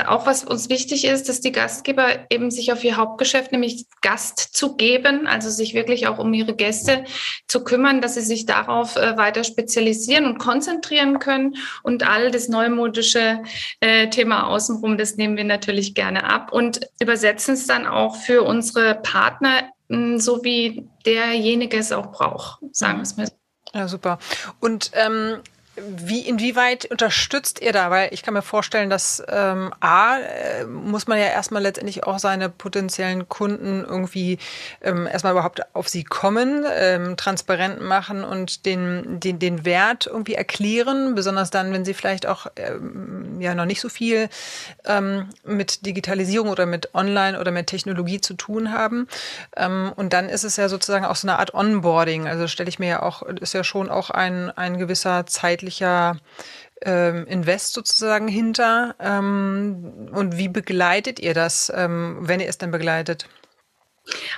auch 0.07 0.25
was 0.25 0.43
uns 0.43 0.69
wichtig 0.69 1.05
ist, 1.05 1.29
dass 1.29 1.41
die 1.41 1.51
Gastgeber 1.51 2.25
eben 2.29 2.49
sich 2.49 2.71
auf 2.71 2.83
ihr 2.83 2.97
Hauptgeschäft, 2.97 3.51
nämlich 3.51 3.85
Gast 4.01 4.39
zu 4.39 4.75
geben, 4.75 5.27
also 5.27 5.49
sich 5.49 5.73
wirklich 5.73 6.07
auch 6.07 6.17
um 6.17 6.33
ihre 6.33 6.55
Gäste 6.55 7.03
zu 7.47 7.63
kümmern, 7.63 8.01
dass 8.01 8.15
sie 8.15 8.21
sich 8.21 8.45
darauf 8.45 8.95
äh, 8.95 9.17
weiter 9.17 9.43
spezialisieren 9.43 10.25
und 10.25 10.39
konzentrieren 10.39 11.19
können. 11.19 11.57
Und 11.83 12.07
all 12.07 12.31
das 12.31 12.47
neumodische 12.47 13.43
äh, 13.81 14.09
Thema 14.09 14.47
außenrum, 14.47 14.97
das 14.97 15.17
nehmen 15.17 15.37
wir 15.37 15.43
natürlich 15.45 15.93
gerne 15.93 16.23
ab 16.23 16.51
und 16.51 16.81
übersetzen 16.99 17.53
es 17.53 17.67
dann 17.67 17.85
auch 17.85 18.15
für 18.15 18.41
unsere 18.43 18.95
Partner, 18.95 19.69
mh, 19.89 20.19
so 20.19 20.43
wie 20.43 20.87
derjenige 21.05 21.77
es 21.77 21.91
auch 21.91 22.11
braucht, 22.11 22.59
sagen 22.71 22.97
wir 22.97 23.03
es 23.03 23.17
mal 23.17 23.27
so. 23.27 23.40
Ja, 23.73 23.87
super. 23.87 24.19
Und 24.59 24.91
ähm, 24.93 25.39
wie, 25.77 26.27
inwieweit 26.27 26.85
unterstützt 26.91 27.61
ihr 27.61 27.71
da? 27.71 27.89
Weil 27.89 28.13
ich 28.13 28.23
kann 28.23 28.33
mir 28.33 28.41
vorstellen, 28.41 28.89
dass 28.89 29.23
ähm, 29.29 29.71
A, 29.79 30.17
äh, 30.17 30.65
muss 30.65 31.07
man 31.07 31.17
ja 31.17 31.25
erstmal 31.25 31.61
letztendlich 31.61 32.03
auch 32.03 32.19
seine 32.19 32.49
potenziellen 32.49 33.29
Kunden 33.29 33.85
irgendwie 33.87 34.37
ähm, 34.81 35.07
erstmal 35.07 35.31
überhaupt 35.31 35.61
auf 35.73 35.87
sie 35.87 36.03
kommen, 36.03 36.65
ähm, 36.69 37.15
transparent 37.15 37.81
machen 37.81 38.25
und 38.25 38.65
den, 38.65 39.21
den, 39.21 39.39
den 39.39 39.63
Wert 39.63 40.07
irgendwie 40.07 40.33
erklären, 40.33 41.15
besonders 41.15 41.51
dann, 41.51 41.71
wenn 41.71 41.85
sie 41.85 41.93
vielleicht 41.93 42.25
auch 42.25 42.47
ähm, 42.57 43.39
ja 43.39 43.55
noch 43.55 43.65
nicht 43.65 43.79
so 43.79 43.87
viel 43.87 44.27
ähm, 44.85 45.29
mit 45.45 45.85
Digitalisierung 45.85 46.49
oder 46.49 46.65
mit 46.65 46.93
Online 46.93 47.39
oder 47.39 47.51
mit 47.51 47.67
Technologie 47.67 48.19
zu 48.19 48.33
tun 48.33 48.73
haben. 48.73 49.07
Ähm, 49.55 49.93
und 49.95 50.11
dann 50.11 50.27
ist 50.27 50.43
es 50.43 50.57
ja 50.57 50.67
sozusagen 50.67 51.05
auch 51.05 51.15
so 51.15 51.29
eine 51.29 51.39
Art 51.39 51.53
Onboarding. 51.53 52.27
Also 52.27 52.47
stelle 52.47 52.67
ich 52.67 52.77
mir 52.77 52.89
ja 52.89 53.01
auch, 53.01 53.21
ist 53.23 53.53
ja 53.53 53.63
schon 53.63 53.89
auch 53.89 54.09
ein, 54.09 54.51
ein 54.51 54.77
gewisser 54.77 55.25
Zeit 55.25 55.61
zeitlicher 55.71 56.17
ähm, 56.83 57.25
Invest 57.27 57.73
sozusagen 57.73 58.27
hinter? 58.27 58.95
Ähm, 58.99 60.09
und 60.11 60.37
wie 60.37 60.49
begleitet 60.49 61.19
ihr 61.19 61.33
das, 61.33 61.71
ähm, 61.75 62.17
wenn 62.21 62.39
ihr 62.39 62.49
es 62.49 62.57
denn 62.57 62.71
begleitet? 62.71 63.27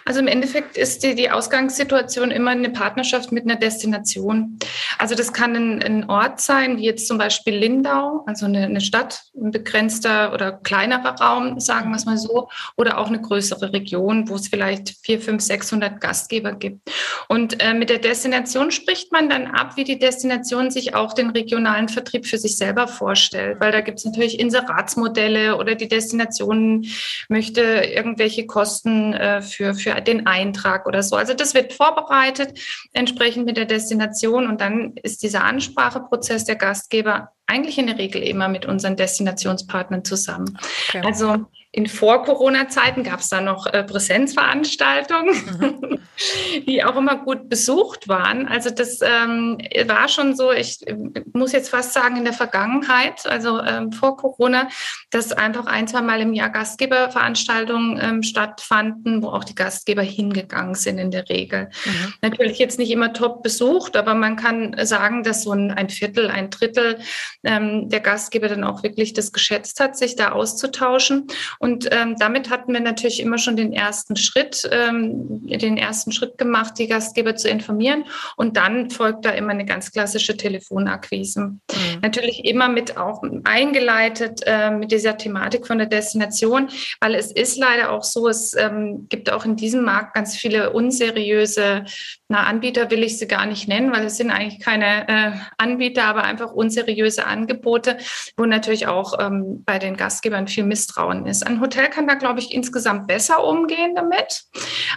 Also 0.05 0.19
im 0.19 0.27
Endeffekt 0.27 0.77
ist 0.77 1.03
die, 1.03 1.15
die 1.15 1.31
Ausgangssituation 1.31 2.31
immer 2.31 2.51
eine 2.51 2.69
Partnerschaft 2.69 3.31
mit 3.31 3.43
einer 3.43 3.55
Destination. 3.55 4.59
Also 4.97 5.15
das 5.15 5.33
kann 5.33 5.55
ein, 5.55 5.83
ein 5.83 6.09
Ort 6.09 6.41
sein, 6.41 6.77
wie 6.77 6.85
jetzt 6.85 7.07
zum 7.07 7.17
Beispiel 7.17 7.55
Lindau, 7.55 8.23
also 8.25 8.45
eine, 8.45 8.65
eine, 8.65 8.81
Stadt, 8.81 9.23
ein 9.35 9.51
begrenzter 9.51 10.33
oder 10.33 10.51
kleinerer 10.51 11.15
Raum, 11.19 11.59
sagen 11.59 11.89
wir 11.91 11.97
es 11.97 12.05
mal 12.05 12.17
so, 12.17 12.49
oder 12.75 12.97
auch 12.97 13.07
eine 13.07 13.21
größere 13.21 13.73
Region, 13.73 14.29
wo 14.29 14.35
es 14.35 14.47
vielleicht 14.47 14.95
vier, 15.03 15.19
fünf, 15.19 15.41
600 15.41 16.01
Gastgeber 16.01 16.53
gibt. 16.53 16.89
Und 17.27 17.61
äh, 17.61 17.73
mit 17.73 17.89
der 17.89 17.99
Destination 17.99 18.71
spricht 18.71 19.11
man 19.11 19.29
dann 19.29 19.47
ab, 19.47 19.77
wie 19.77 19.83
die 19.83 19.99
Destination 19.99 20.71
sich 20.71 20.95
auch 20.95 21.13
den 21.13 21.29
regionalen 21.29 21.89
Vertrieb 21.89 22.25
für 22.25 22.37
sich 22.37 22.57
selber 22.57 22.87
vorstellt, 22.87 23.59
weil 23.59 23.71
da 23.71 23.81
gibt 23.81 23.99
es 23.99 24.05
natürlich 24.05 24.39
Inseratsmodelle 24.39 25.57
oder 25.57 25.75
die 25.75 25.87
Destination 25.87 26.85
möchte 27.29 27.61
irgendwelche 27.61 28.45
Kosten 28.45 29.13
äh, 29.13 29.41
für, 29.41 29.62
für 29.73 29.99
den 30.01 30.27
Eintrag 30.27 30.85
oder 30.85 31.01
so. 31.01 31.15
Also 31.15 31.33
das 31.33 31.53
wird 31.53 31.73
vorbereitet, 31.73 32.59
entsprechend 32.93 33.45
mit 33.45 33.57
der 33.57 33.65
Destination 33.65 34.47
und 34.47 34.61
dann 34.61 34.95
ist 35.01 35.23
dieser 35.23 35.43
Anspracheprozess 35.43 36.45
der 36.45 36.55
Gastgeber 36.55 37.29
eigentlich 37.47 37.77
in 37.77 37.87
der 37.87 37.97
Regel 37.97 38.21
immer 38.21 38.47
mit 38.47 38.65
unseren 38.65 38.95
Destinationspartnern 38.95 40.03
zusammen. 40.03 40.57
Okay. 40.89 41.01
Also 41.05 41.45
in 41.75 41.87
Vor-Corona-Zeiten 41.87 43.03
gab 43.03 43.19
es 43.19 43.29
da 43.29 43.41
noch 43.41 43.65
äh, 43.65 43.83
Präsenzveranstaltungen, 43.83 45.33
mhm. 45.59 45.99
die 46.67 46.83
auch 46.83 46.95
immer 46.95 47.15
gut 47.15 47.49
besucht 47.49 48.07
waren. 48.07 48.47
Also 48.47 48.69
das 48.69 48.99
ähm, 49.01 49.57
war 49.87 50.07
schon 50.07 50.35
so, 50.35 50.51
ich 50.51 50.85
äh, 50.85 50.95
muss 51.33 51.51
jetzt 51.51 51.69
fast 51.69 51.93
sagen, 51.93 52.17
in 52.17 52.25
der 52.25 52.33
Vergangenheit, 52.33 53.25
also 53.25 53.59
ähm, 53.59 53.91
vor 53.91 54.17
Corona, 54.17 54.69
dass 55.09 55.31
einfach 55.31 55.65
ein, 55.65 55.87
zwei 55.87 56.01
Mal 56.01 56.21
im 56.21 56.33
Jahr 56.33 56.51
Gastgeberveranstaltungen 56.51 57.99
ähm, 57.99 58.21
stattfanden, 58.21 59.23
wo 59.23 59.29
auch 59.29 59.43
die 59.43 59.55
Gastgeber 59.55 60.03
hingegangen 60.03 60.75
sind 60.75 60.99
in 60.99 61.09
der 61.09 61.27
Regel. 61.27 61.71
Mhm. 61.85 62.13
Natürlich 62.21 62.59
jetzt 62.59 62.77
nicht 62.77 62.91
immer 62.91 63.13
top 63.13 63.41
besucht, 63.41 63.97
aber 63.97 64.13
man 64.13 64.35
kann 64.35 64.75
sagen, 64.85 65.23
dass 65.23 65.41
so 65.41 65.53
ein, 65.53 65.71
ein 65.71 65.89
Viertel, 65.89 66.29
ein 66.29 66.51
Drittel 66.51 66.99
ähm, 67.43 67.89
der 67.89 67.99
Gastgeber 67.99 68.47
dann 68.47 68.63
auch 68.63 68.83
wirklich 68.83 69.13
das 69.13 69.31
geschätzt 69.31 69.79
hat, 69.79 69.97
sich 69.97 70.15
da 70.15 70.33
auszutauschen. 70.33 71.25
Und 71.63 71.87
ähm, 71.93 72.17
damit 72.19 72.49
hatten 72.49 72.73
wir 72.73 72.81
natürlich 72.81 73.21
immer 73.21 73.37
schon 73.37 73.55
den 73.55 73.71
ersten 73.71 74.17
Schritt, 74.17 74.69
ähm, 74.69 75.47
den 75.47 75.77
ersten 75.77 76.11
Schritt 76.11 76.37
gemacht, 76.37 76.73
die 76.77 76.87
Gastgeber 76.87 77.37
zu 77.37 77.47
informieren. 77.47 78.03
Und 78.35 78.57
dann 78.57 78.89
folgt 78.89 79.23
da 79.23 79.29
immer 79.29 79.51
eine 79.51 79.63
ganz 79.63 79.93
klassische 79.93 80.35
Telefonakquise. 80.35 81.39
Mhm. 81.39 81.57
Natürlich 82.01 82.43
immer 82.43 82.67
mit 82.67 82.97
auch 82.97 83.23
eingeleitet 83.45 84.41
äh, 84.45 84.71
mit 84.71 84.91
dieser 84.91 85.15
Thematik 85.15 85.65
von 85.65 85.77
der 85.77 85.87
Destination, 85.87 86.67
weil 86.99 87.15
es 87.15 87.31
ist 87.31 87.57
leider 87.57 87.91
auch 87.91 88.03
so, 88.03 88.27
es 88.27 88.53
ähm, 88.55 89.07
gibt 89.07 89.31
auch 89.31 89.45
in 89.45 89.55
diesem 89.55 89.85
Markt 89.85 90.15
ganz 90.15 90.35
viele 90.35 90.73
unseriöse 90.73 91.85
na, 92.33 92.45
Anbieter 92.45 92.89
will 92.89 93.03
ich 93.03 93.19
sie 93.19 93.27
gar 93.27 93.45
nicht 93.45 93.67
nennen, 93.67 93.91
weil 93.93 94.07
es 94.07 94.17
sind 94.17 94.31
eigentlich 94.31 94.59
keine 94.59 95.07
äh, 95.07 95.31
Anbieter, 95.59 96.05
aber 96.05 96.23
einfach 96.23 96.51
unseriöse 96.51 97.27
Angebote, 97.27 97.97
wo 98.37 98.45
natürlich 98.45 98.87
auch 98.87 99.19
ähm, 99.19 99.63
bei 99.65 99.77
den 99.77 99.95
Gastgebern 99.97 100.47
viel 100.47 100.63
Misstrauen 100.63 101.27
ist. 101.27 101.45
Ein 101.53 101.61
Hotel 101.61 101.89
kann 101.89 102.07
da, 102.07 102.15
glaube 102.15 102.39
ich, 102.39 102.53
insgesamt 102.53 103.07
besser 103.07 103.43
umgehen 103.43 103.95
damit. 103.95 104.43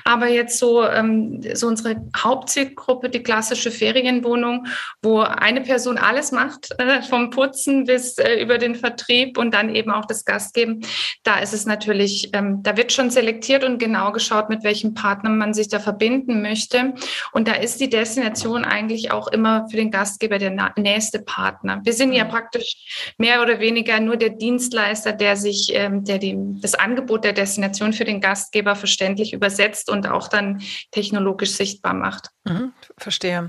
Aber 0.05 0.29
jetzt 0.29 0.59
so, 0.59 0.85
ähm, 0.85 1.41
so 1.55 1.67
unsere 1.67 1.97
Hauptzielgruppe, 2.17 3.09
die 3.09 3.23
klassische 3.23 3.71
Ferienwohnung, 3.71 4.67
wo 5.03 5.21
eine 5.21 5.61
Person 5.61 5.99
alles 5.99 6.33
macht, 6.33 6.75
äh, 6.79 7.03
vom 7.03 7.31
Putzen 7.31 7.85
bis 7.85 8.19
äh, 8.19 8.41
über 8.41 8.59
den 8.59 8.75
Vertrieb 8.75 9.39
und 9.39 9.53
dann 9.53 9.75
eben 9.75 9.91
auch 9.91 10.07
das 10.07 10.25
Gastgeben, 10.25 10.85
da 11.23 11.39
ist 11.39 11.53
es 11.53 11.67
natürlich, 11.67 12.31
ähm, 12.33 12.63
da 12.63 12.77
wird 12.77 12.93
schon 12.93 13.11
selektiert 13.11 13.65
und 13.65 13.79
genau 13.79 14.13
geschaut, 14.13 14.49
mit 14.49 14.65
welchem 14.65 14.95
Partner 14.95 15.31
man 15.31 15.55
sich 15.55 15.69
da 15.69 15.79
verbinden 15.79 16.43
möchte. 16.43 16.95
Und 17.33 17.49
da 17.49 17.53
ist 17.53 17.81
die 17.81 17.91
Destination 17.91 18.65
eigentlich 18.65 19.11
auch 19.11 19.29
immer 19.29 19.69
für 19.71 19.77
den 19.77 19.91
Gastgeber 19.91 20.39
der 20.39 20.73
nächste 20.77 21.21
Partner. 21.21 21.81
Wir 21.85 21.93
sind 21.93 22.13
ja 22.13 22.25
mhm. 22.25 22.29
praktisch 22.29 23.15
mehr 23.19 23.43
oder 23.43 23.61
weniger 23.61 24.01
nur 24.01 24.17
der 24.17 24.31
Dienstleister, 24.31 25.13
der 25.13 25.37
sich, 25.37 25.71
ähm, 25.75 26.05
der 26.05 26.19
die, 26.19 26.37
das 26.61 26.75
Angebot 26.75 27.25
der 27.25 27.33
Destination 27.33 27.93
für 27.93 28.05
den 28.05 28.21
Gastgeber 28.21 28.77
verständlich 28.77 29.33
übersetzt 29.33 29.91
und 29.91 30.09
auch 30.09 30.29
dann 30.29 30.63
technologisch 30.91 31.53
sichtbar 31.53 31.95
macht. 31.95 32.31
Mhm, 32.45 32.73
verstehe. 32.99 33.49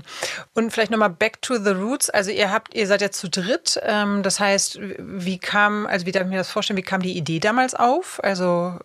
Und 0.54 0.72
vielleicht 0.72 0.90
nochmal 0.90 1.10
back 1.10 1.40
to 1.42 1.56
the 1.56 1.70
roots. 1.70 2.10
Also 2.10 2.30
ihr 2.30 2.50
habt, 2.50 2.74
ihr 2.74 2.86
seid 2.86 3.00
ja 3.00 3.10
zu 3.10 3.28
dritt. 3.28 3.80
Ähm, 3.82 4.22
das 4.22 4.40
heißt, 4.40 4.78
wie 4.98 5.38
kam, 5.38 5.86
also 5.86 6.06
wie 6.06 6.12
darf 6.12 6.24
ich 6.24 6.28
mir 6.28 6.36
das 6.36 6.50
vorstellen, 6.50 6.76
wie 6.76 6.82
kam 6.82 7.02
die 7.02 7.16
Idee 7.16 7.38
damals 7.38 7.74
auf? 7.74 8.22
Also 8.22 8.78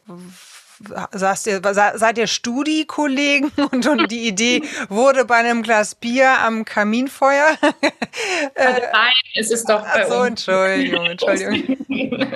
saßt 1.11 1.47
ihr, 1.47 1.61
seid 1.63 2.17
ihr 2.17 2.27
Studiekollegen 2.27 3.51
und, 3.71 3.85
und 3.87 4.11
die 4.11 4.27
Idee 4.27 4.63
wurde 4.89 5.25
bei 5.25 5.35
einem 5.35 5.63
Glas 5.63 5.95
Bier 5.95 6.39
am 6.39 6.65
Kaminfeuer? 6.65 7.57
Also 8.55 8.81
nein, 8.93 9.13
es 9.35 9.51
ist 9.51 9.69
doch 9.69 9.81
bei 9.81 10.03
Ach 10.03 10.09
so, 10.09 10.23
Entschuldigung, 10.23 11.05
Entschuldigung. 11.05 11.77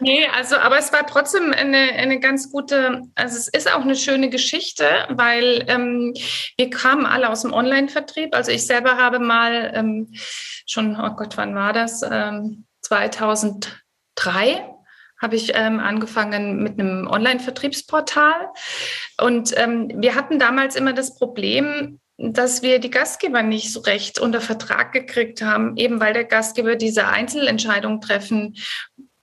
nee, 0.00 0.26
also, 0.34 0.56
aber 0.56 0.78
es 0.78 0.92
war 0.92 1.06
trotzdem 1.06 1.52
eine, 1.52 1.92
eine 1.92 2.20
ganz 2.20 2.50
gute, 2.50 3.02
also 3.14 3.36
es 3.36 3.48
ist 3.48 3.72
auch 3.72 3.82
eine 3.82 3.96
schöne 3.96 4.30
Geschichte, 4.30 5.06
weil 5.10 5.64
ähm, 5.68 6.14
wir 6.56 6.70
kamen 6.70 7.06
alle 7.06 7.28
aus 7.28 7.42
dem 7.42 7.52
Online-Vertrieb. 7.52 8.34
Also 8.34 8.50
ich 8.50 8.66
selber 8.66 8.96
habe 8.96 9.18
mal 9.18 9.72
ähm, 9.74 10.12
schon, 10.66 10.98
oh 11.00 11.10
Gott, 11.16 11.36
wann 11.36 11.54
war 11.54 11.72
das? 11.72 12.02
Ähm, 12.02 12.64
2003 12.82 14.77
habe 15.20 15.36
ich 15.36 15.52
ähm, 15.54 15.80
angefangen 15.80 16.62
mit 16.62 16.78
einem 16.78 17.06
Online-Vertriebsportal. 17.06 18.48
Und 19.20 19.52
ähm, 19.56 19.90
wir 19.94 20.14
hatten 20.14 20.38
damals 20.38 20.76
immer 20.76 20.92
das 20.92 21.14
Problem, 21.16 22.00
dass 22.18 22.62
wir 22.62 22.80
die 22.80 22.90
Gastgeber 22.90 23.42
nicht 23.42 23.72
so 23.72 23.80
recht 23.80 24.18
unter 24.18 24.40
Vertrag 24.40 24.92
gekriegt 24.92 25.40
haben, 25.40 25.76
eben 25.76 26.00
weil 26.00 26.12
der 26.12 26.24
Gastgeber 26.24 26.74
diese 26.74 27.06
Einzelentscheidung 27.06 28.00
treffen 28.00 28.56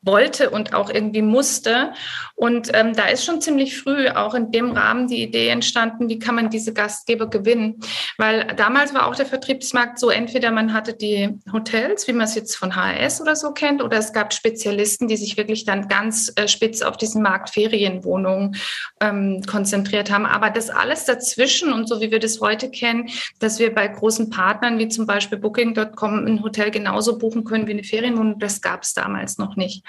wollte 0.05 0.49
und 0.49 0.73
auch 0.73 0.89
irgendwie 0.89 1.21
musste. 1.21 1.93
Und 2.35 2.69
ähm, 2.73 2.93
da 2.93 3.07
ist 3.07 3.25
schon 3.25 3.41
ziemlich 3.41 3.77
früh 3.77 4.09
auch 4.09 4.33
in 4.33 4.51
dem 4.51 4.71
Rahmen 4.71 5.07
die 5.07 5.23
Idee 5.23 5.47
entstanden, 5.47 6.09
wie 6.09 6.19
kann 6.19 6.35
man 6.35 6.49
diese 6.49 6.73
Gastgeber 6.73 7.29
gewinnen? 7.29 7.79
Weil 8.17 8.47
damals 8.57 8.93
war 8.93 9.07
auch 9.07 9.15
der 9.15 9.25
Vertriebsmarkt 9.25 9.99
so, 9.99 10.09
entweder 10.09 10.51
man 10.51 10.73
hatte 10.73 10.93
die 10.93 11.29
Hotels, 11.51 12.07
wie 12.07 12.13
man 12.13 12.25
es 12.25 12.35
jetzt 12.35 12.55
von 12.55 12.75
HRS 12.75 13.21
oder 13.21 13.35
so 13.35 13.51
kennt, 13.51 13.81
oder 13.81 13.97
es 13.97 14.11
gab 14.11 14.33
Spezialisten, 14.33 15.07
die 15.07 15.17
sich 15.17 15.37
wirklich 15.37 15.63
dann 15.63 15.87
ganz 15.87 16.31
äh, 16.35 16.47
spitz 16.47 16.81
auf 16.81 16.97
diesen 16.97 17.21
Markt 17.21 17.51
Ferienwohnungen 17.51 18.57
ähm, 18.99 19.41
konzentriert 19.47 20.11
haben. 20.11 20.25
Aber 20.25 20.49
das 20.49 20.69
alles 20.69 21.05
dazwischen 21.05 21.71
und 21.71 21.87
so 21.87 22.01
wie 22.01 22.11
wir 22.11 22.19
das 22.19 22.41
heute 22.41 22.69
kennen, 22.69 23.09
dass 23.39 23.59
wir 23.59 23.73
bei 23.73 23.87
großen 23.87 24.29
Partnern 24.29 24.77
wie 24.77 24.89
zum 24.89 25.05
Beispiel 25.05 25.37
Booking.com 25.37 26.25
ein 26.25 26.43
Hotel 26.43 26.69
genauso 26.69 27.17
buchen 27.17 27.45
können 27.45 27.67
wie 27.67 27.71
eine 27.71 27.83
Ferienwohnung, 27.83 28.39
das 28.39 28.61
gab 28.61 28.83
es 28.83 28.93
damals 28.93 29.37
noch 29.37 29.55
nicht. 29.55 29.85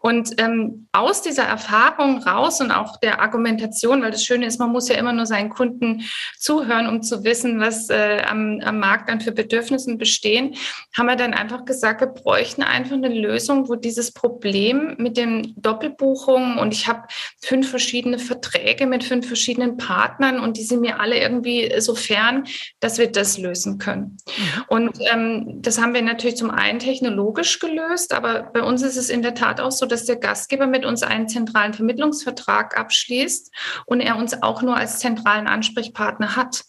Und 0.00 0.40
ähm, 0.40 0.88
aus 0.92 1.22
dieser 1.22 1.44
Erfahrung 1.44 2.22
raus 2.22 2.60
und 2.60 2.70
auch 2.70 2.98
der 2.98 3.20
Argumentation, 3.20 4.02
weil 4.02 4.10
das 4.10 4.24
Schöne 4.24 4.46
ist, 4.46 4.58
man 4.58 4.72
muss 4.72 4.88
ja 4.88 4.96
immer 4.96 5.12
nur 5.12 5.26
seinen 5.26 5.50
Kunden 5.50 6.02
zuhören, 6.38 6.86
um 6.86 7.02
zu 7.02 7.24
wissen, 7.24 7.60
was 7.60 7.90
äh, 7.90 8.22
am, 8.28 8.60
am 8.64 8.78
Markt 8.78 9.08
dann 9.08 9.20
für 9.20 9.32
Bedürfnissen 9.32 9.98
bestehen, 9.98 10.54
haben 10.96 11.06
wir 11.06 11.16
dann 11.16 11.34
einfach 11.34 11.64
gesagt, 11.64 12.00
wir 12.00 12.08
bräuchten 12.08 12.62
einfach 12.62 12.96
eine 12.96 13.08
Lösung, 13.08 13.68
wo 13.68 13.74
dieses 13.74 14.12
Problem 14.12 14.94
mit 14.98 15.16
den 15.16 15.54
Doppelbuchungen 15.56 16.58
und 16.58 16.72
ich 16.72 16.88
habe 16.88 17.02
fünf 17.40 17.70
verschiedene 17.70 18.18
Verträge 18.18 18.86
mit 18.86 19.04
fünf 19.04 19.26
verschiedenen 19.26 19.76
Partnern 19.76 20.40
und 20.40 20.56
die 20.56 20.64
sind 20.64 20.80
mir 20.80 21.00
alle 21.00 21.18
irgendwie 21.20 21.72
so 21.78 21.94
fern, 21.94 22.44
dass 22.80 22.98
wir 22.98 23.10
das 23.10 23.38
lösen 23.38 23.78
können. 23.78 24.18
Mhm. 24.26 24.64
Und 24.68 24.98
ähm, 25.12 25.62
das 25.62 25.80
haben 25.80 25.94
wir 25.94 26.02
natürlich 26.02 26.36
zum 26.36 26.50
einen 26.50 26.78
technologisch 26.78 27.58
gelöst, 27.58 28.12
aber 28.12 28.50
bei 28.52 28.62
uns 28.62 28.82
ist 28.82 28.96
es 28.96 29.10
in 29.10 29.22
der 29.22 29.34
Tat 29.36 29.60
auch 29.60 29.70
so, 29.70 29.86
dass 29.86 30.04
der 30.04 30.16
Gastgeber 30.16 30.66
mit 30.66 30.84
uns 30.84 31.02
einen 31.02 31.28
zentralen 31.28 31.74
Vermittlungsvertrag 31.74 32.78
abschließt 32.78 33.54
und 33.86 34.00
er 34.00 34.16
uns 34.16 34.42
auch 34.42 34.62
nur 34.62 34.76
als 34.76 34.98
zentralen 34.98 35.46
Ansprechpartner 35.46 36.34
hat. 36.34 36.64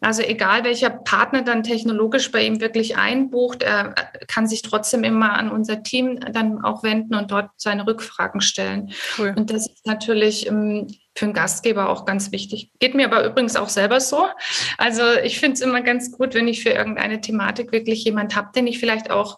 Also 0.00 0.22
egal 0.22 0.64
welcher 0.64 0.90
Partner 0.90 1.42
dann 1.42 1.62
technologisch 1.62 2.30
bei 2.32 2.44
ihm 2.44 2.60
wirklich 2.60 2.96
einbucht, 2.96 3.62
er 3.62 3.94
kann 4.26 4.46
sich 4.46 4.62
trotzdem 4.62 5.04
immer 5.04 5.34
an 5.34 5.50
unser 5.50 5.82
Team 5.82 6.18
dann 6.32 6.64
auch 6.64 6.82
wenden 6.82 7.14
und 7.14 7.30
dort 7.30 7.50
seine 7.56 7.86
Rückfragen 7.86 8.40
stellen. 8.40 8.92
Cool. 9.18 9.34
Und 9.36 9.50
das 9.50 9.66
ist 9.66 9.86
natürlich 9.86 10.46
ähm, 10.46 10.88
für 11.14 11.26
einen 11.26 11.34
Gastgeber 11.34 11.90
auch 11.90 12.04
ganz 12.04 12.32
wichtig. 12.32 12.72
Geht 12.78 12.94
mir 12.94 13.06
aber 13.06 13.24
übrigens 13.24 13.56
auch 13.56 13.68
selber 13.68 14.00
so. 14.00 14.26
Also 14.78 15.02
ich 15.22 15.38
finde 15.38 15.54
es 15.54 15.60
immer 15.60 15.82
ganz 15.82 16.10
gut, 16.12 16.34
wenn 16.34 16.48
ich 16.48 16.62
für 16.62 16.70
irgendeine 16.70 17.20
Thematik 17.20 17.72
wirklich 17.72 18.04
jemand 18.04 18.34
habe, 18.34 18.50
den 18.54 18.66
ich 18.66 18.78
vielleicht 18.78 19.10
auch 19.10 19.36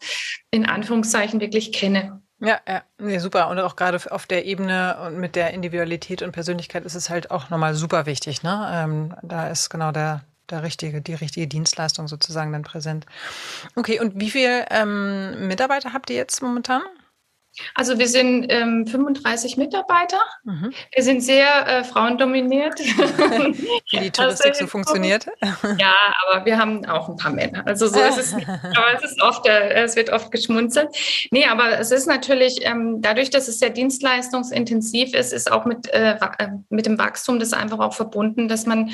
in 0.51 0.67
Anführungszeichen 0.67 1.41
wirklich 1.41 1.73
kenne. 1.73 2.23
Ja, 2.45 2.61
ja, 2.69 2.83
nee, 2.99 3.19
super. 3.19 3.49
Und 3.49 3.59
auch 3.59 3.75
gerade 3.75 3.99
auf 4.13 4.27
der 4.27 4.45
Ebene 4.45 4.99
und 5.07 5.19
mit 5.19 5.35
der 5.35 5.53
Individualität 5.53 6.21
und 6.21 6.33
Persönlichkeit 6.33 6.85
ist 6.85 6.95
es 6.95 7.09
halt 7.09 7.31
auch 7.31 7.49
nochmal 7.49 7.75
super 7.75 8.07
wichtig. 8.07 8.43
Ne? 8.43 8.69
Ähm, 8.71 9.15
da 9.23 9.49
ist 9.49 9.71
genau 9.71 9.93
der, 9.93 10.23
der 10.51 10.63
richtige, 10.63 11.01
die 11.01 11.15
richtige 11.15 11.47
Dienstleistung 11.47 12.07
sozusagen 12.07 12.53
dann 12.53 12.63
präsent. 12.63 13.07
Okay, 13.77 13.99
und 13.99 14.21
wie 14.21 14.31
viele 14.31 14.67
ähm, 14.71 15.49
Mitarbeiter 15.49 15.93
habt 15.95 16.11
ihr 16.11 16.17
jetzt 16.17 16.43
momentan? 16.43 16.83
Also 17.75 17.99
wir 17.99 18.09
sind 18.09 18.47
ähm, 18.49 18.87
35 18.87 19.57
Mitarbeiter. 19.57 20.21
Mhm. 20.45 20.73
Wir 20.93 21.03
sind 21.03 21.21
sehr 21.23 21.67
äh, 21.67 21.85
frauendominiert. 21.85 22.79
Wie 23.91 24.01
die 24.01 24.11
Touristik 24.11 24.53
also, 24.53 24.65
so 24.65 24.67
funktioniert. 24.67 25.27
Ja, 25.79 25.95
aber 26.27 26.45
wir 26.45 26.59
haben 26.59 26.85
auch 26.87 27.09
ein 27.09 27.17
paar 27.17 27.33
Männer. 27.33 27.67
Also 27.67 27.87
so 27.87 28.01
ist 28.01 28.19
es 28.19 28.35
nicht. 28.35 28.49
Aber 28.49 28.95
es 28.97 29.05
ist 29.05 29.23
oft, 29.23 29.47
äh, 29.47 29.75
es 29.85 29.97
wird 29.97 30.11
oft 30.11 30.31
geschmunzelt. 30.31 30.89
Nee, 31.31 31.47
aber 31.47 31.79
es 31.79 31.91
ist 31.91 32.07
natürlich, 32.07 32.65
ähm, 32.65 33.01
dadurch, 33.01 33.31
dass 33.31 33.49
es 33.49 33.59
sehr 33.59 33.71
dienstleistungsintensiv 33.71 35.15
ist, 35.15 35.33
ist 35.33 35.51
auch 35.51 35.65
mit, 35.65 35.89
äh, 35.93 36.17
äh 36.39 36.49
mit 36.71 36.87
dem 36.87 36.99
Wachstum 36.99 37.39
das 37.39 37.53
einfach 37.53 37.79
auch 37.79 37.95
verbunden, 37.95 38.49
dass 38.49 38.67
man 38.67 38.91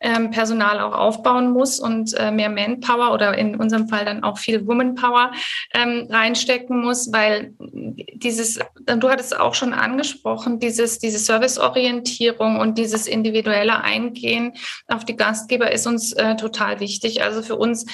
ähm, 0.00 0.30
Personal 0.30 0.80
auch 0.80 0.94
aufbauen 0.94 1.52
muss 1.52 1.80
und 1.80 2.14
äh, 2.14 2.30
mehr 2.30 2.50
Manpower 2.50 3.12
oder 3.12 3.36
in 3.36 3.56
unserem 3.56 3.88
Fall 3.88 4.04
dann 4.04 4.22
auch 4.22 4.38
viel 4.38 4.66
Womanpower 4.66 5.32
ähm, 5.74 6.06
reinstecken 6.10 6.80
muss, 6.80 7.12
weil 7.12 7.54
dieses, 7.58 8.58
du 8.86 9.08
hattest 9.08 9.32
es 9.32 9.38
auch 9.38 9.54
schon 9.54 9.72
angesprochen, 9.72 10.60
dieses, 10.60 10.98
diese 10.98 11.18
Serviceorientierung 11.18 12.58
und 12.58 12.78
dieses 12.78 13.06
individuelle 13.06 13.82
Eingehen 13.82 14.52
auf 14.86 15.04
die 15.04 15.16
Gastgeber 15.16 15.72
ist 15.72 15.86
uns 15.86 16.12
äh, 16.12 16.36
total 16.36 16.80
wichtig. 16.80 17.22
Also 17.22 17.42
für 17.42 17.56
uns, 17.56 17.86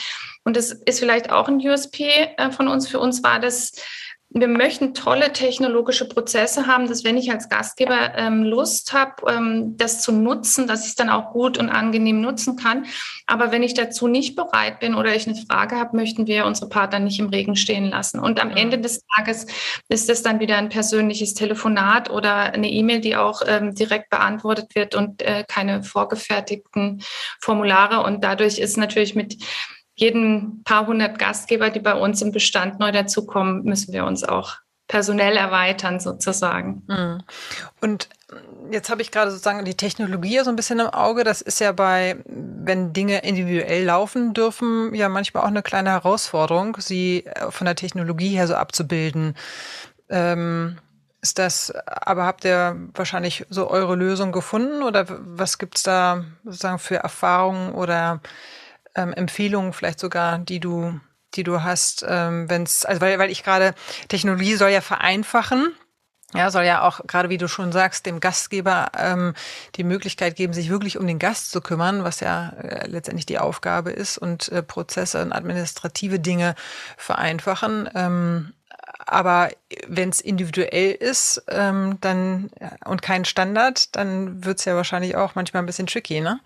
und 0.45 0.57
das 0.57 0.73
ist 0.73 0.99
vielleicht 0.99 1.31
auch 1.31 1.49
ein 1.49 1.57
USP 1.57 2.05
äh, 2.37 2.51
von 2.51 2.69
uns, 2.69 2.89
für 2.89 2.99
uns 2.99 3.23
war 3.23 3.41
das, 3.41 3.73
wir 4.37 4.49
möchten 4.49 4.95
tolle 4.95 5.33
technologische 5.33 6.09
Prozesse 6.09 6.67
haben, 6.67 6.89
dass 6.89 7.05
wenn 7.05 7.17
ich 7.17 7.31
als 7.31 7.49
Gastgeber 7.49 8.15
ähm, 8.17 8.43
Lust 8.43 8.93
habe, 8.93 9.31
ähm, 9.31 9.77
das 9.77 10.03
zu 10.03 10.11
nutzen, 10.11 10.67
dass 10.67 10.83
ich 10.83 10.89
es 10.89 10.95
dann 10.97 11.09
auch 11.09 11.33
gut 11.33 11.57
und 11.57 11.71
angenehm 11.71 12.21
nutzen 12.21 12.57
kann. 12.57 12.87
Aber 13.29 13.53
wenn 13.53 13.63
ich 13.63 13.75
dazu 13.75 14.09
nicht 14.09 14.35
bereit 14.35 14.81
bin 14.81 14.97
oder 14.97 15.15
ich 15.15 15.29
eine 15.29 15.37
Frage 15.37 15.77
habe, 15.77 15.97
möchten 15.97 16.27
wir 16.27 16.47
unsere 16.47 16.69
Partner 16.69 16.99
nicht 16.99 17.21
im 17.21 17.29
Regen 17.29 17.55
stehen 17.55 17.85
lassen. 17.85 18.19
Und 18.19 18.41
am 18.43 18.51
Ende 18.51 18.79
des 18.79 19.05
Tages 19.15 19.47
ist 19.89 20.11
es 20.11 20.25
dann 20.25 20.41
wieder 20.41 20.57
ein 20.57 20.69
persönliches 20.69 21.35
Telefonat 21.35 22.11
oder 22.11 22.35
eine 22.35 22.69
E-Mail, 22.69 23.01
die 23.01 23.15
auch 23.15 23.41
ähm, 23.47 23.73
direkt 23.77 24.11
beantwortet 24.11 24.75
wird 24.75 24.97
und 24.97 25.23
äh, 25.23 25.45
keine 25.47 25.85
vorgefertigten 25.85 27.05
Formulare. 27.41 28.03
Und 28.03 28.25
dadurch 28.25 28.59
ist 28.59 28.79
natürlich 28.79 29.15
mit 29.15 29.37
jeden 29.95 30.63
paar 30.65 30.87
hundert 30.87 31.19
Gastgeber, 31.19 31.71
die 31.71 31.81
bei 31.81 31.95
uns 31.95 32.21
im 32.23 32.33
Bestand 32.33 32.81
neu 32.81 32.93
dazukommen, 32.93 33.65
müssen 33.65 33.93
wir 33.93 34.05
uns 34.05 34.25
auch 34.25 34.57
personell 34.87 35.37
erweitern 35.37 35.99
sozusagen. 35.99 36.83
Hm. 36.89 37.23
Und 37.81 38.09
jetzt 38.71 38.91
habe 38.91 39.03
ich 39.03 39.11
gerade 39.11 39.31
sozusagen 39.31 39.65
die 39.65 39.77
Technologie 39.77 40.41
so 40.41 40.51
ein 40.51 40.57
bisschen 40.57 40.81
im 40.81 40.89
Auge. 40.89 41.25
Das 41.25 41.41
ist 41.41 41.61
ja 41.61 41.73
bei, 41.73 42.17
wenn 42.27 42.93
Dinge 42.93 43.21
individuell 43.21 43.85
laufen 43.85 44.35
dürfen, 44.35 44.95
ja 44.95 45.09
manchmal 45.09 45.45
auch 45.45 45.49
eine 45.49 45.63
kleine 45.63 45.91
Herausforderung, 45.91 46.77
sie 46.81 47.25
äh, 47.25 47.51
von 47.51 47.65
der 47.65 47.77
Technologie 47.77 48.31
her 48.31 48.47
so 48.47 48.55
abzubilden. 48.55 49.37
Ähm, 50.11 50.77
ist 51.23 51.39
das, 51.39 51.73
aber 51.87 52.27
habt 52.27 52.45
ihr 52.45 52.77
wahrscheinlich 52.95 53.47
so 53.49 53.71
eure 53.71 53.95
Lösung 53.95 54.31
gefunden 54.31 54.83
oder 54.83 55.07
was 55.09 55.57
gibt 55.57 55.79
es 55.79 55.83
da 55.83 56.25
sozusagen 56.45 56.79
für 56.79 56.97
Erfahrungen 56.97 57.73
oder 57.73 58.21
ähm, 58.95 59.13
Empfehlungen 59.13 59.73
vielleicht 59.73 60.01
sogar, 60.01 60.39
die 60.39 60.61
du, 60.61 60.99
die 61.35 61.43
du 61.43 61.63
hast, 61.63 62.05
ähm, 62.09 62.49
wenn 62.49 62.63
es, 62.63 62.85
also 62.85 63.01
weil, 63.01 63.19
weil 63.19 63.31
ich 63.31 63.43
gerade, 63.45 63.75
Technologie 64.09 64.57
soll 64.57 64.71
ja 64.71 64.81
vereinfachen. 64.81 65.75
Ja, 66.33 66.51
soll 66.51 66.65
ja 66.65 66.83
auch, 66.83 67.01
gerade 67.07 67.29
wie 67.29 67.39
du 67.39 67.47
schon 67.47 67.71
sagst, 67.71 68.07
dem 68.07 68.19
Gastgeber 68.19 68.91
ähm, 68.99 69.35
die 69.77 69.85
Möglichkeit 69.85 70.35
geben, 70.35 70.53
sich 70.53 70.69
wirklich 70.69 70.99
um 70.99 71.07
den 71.07 71.21
Gast 71.21 71.53
zu 71.53 71.61
kümmern, 71.61 72.03
was 72.03 72.19
ja 72.19 72.49
äh, 72.61 72.89
letztendlich 72.89 73.27
die 73.27 73.39
Aufgabe 73.39 73.93
ist 73.93 74.19
und 74.19 74.49
äh, 74.49 74.61
Prozesse 74.61 75.23
und 75.23 75.33
administrative 75.33 76.19
Dinge 76.19 76.57
vereinfachen. 76.97 77.89
Ähm, 77.95 78.53
aber 79.07 79.51
wenn 79.87 80.09
es 80.09 80.21
individuell 80.21 80.93
ist 80.93 81.45
ähm, 81.49 81.99
dann 82.01 82.51
und 82.85 83.03
kein 83.03 83.25
Standard, 83.25 83.95
dann 83.95 84.45
wird 84.45 84.59
es 84.59 84.65
ja 84.65 84.75
wahrscheinlich 84.75 85.15
auch 85.15 85.37
manchmal 85.37 85.63
ein 85.63 85.67
bisschen 85.67 85.87
tricky, 85.87 86.21
ne? 86.21 86.41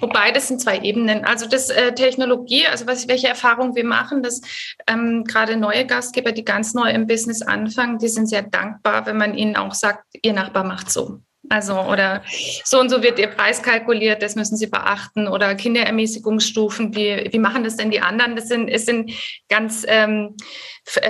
Wobei, 0.00 0.32
das 0.32 0.48
sind 0.48 0.60
zwei 0.60 0.78
Ebenen. 0.80 1.24
Also 1.24 1.46
das 1.46 1.70
äh, 1.70 1.94
Technologie, 1.94 2.66
also 2.66 2.86
was, 2.86 3.08
welche 3.08 3.28
Erfahrungen 3.28 3.74
wir 3.74 3.84
machen, 3.84 4.22
dass 4.22 4.40
ähm, 4.86 5.24
gerade 5.24 5.56
neue 5.56 5.86
Gastgeber, 5.86 6.32
die 6.32 6.44
ganz 6.44 6.74
neu 6.74 6.90
im 6.90 7.06
Business 7.06 7.42
anfangen, 7.42 7.98
die 7.98 8.08
sind 8.08 8.28
sehr 8.28 8.42
dankbar, 8.42 9.06
wenn 9.06 9.16
man 9.16 9.34
ihnen 9.34 9.56
auch 9.56 9.74
sagt, 9.74 10.04
ihr 10.22 10.32
Nachbar 10.32 10.64
macht 10.64 10.90
so. 10.90 11.20
Also, 11.48 11.78
oder 11.80 12.22
so 12.64 12.80
und 12.80 12.88
so 12.88 13.02
wird 13.02 13.18
Ihr 13.18 13.28
Preis 13.28 13.62
kalkuliert, 13.62 14.22
das 14.22 14.34
müssen 14.34 14.56
Sie 14.56 14.66
beachten. 14.66 15.28
Oder 15.28 15.54
Kinderermäßigungsstufen, 15.54 16.94
wie, 16.94 17.28
wie 17.30 17.38
machen 17.38 17.64
das 17.64 17.76
denn 17.76 17.90
die 17.90 18.00
anderen? 18.00 18.36
Das 18.36 18.48
sind, 18.48 18.68
es 18.68 18.86
sind 18.86 19.12
ganz, 19.48 19.84
ähm, 19.88 20.36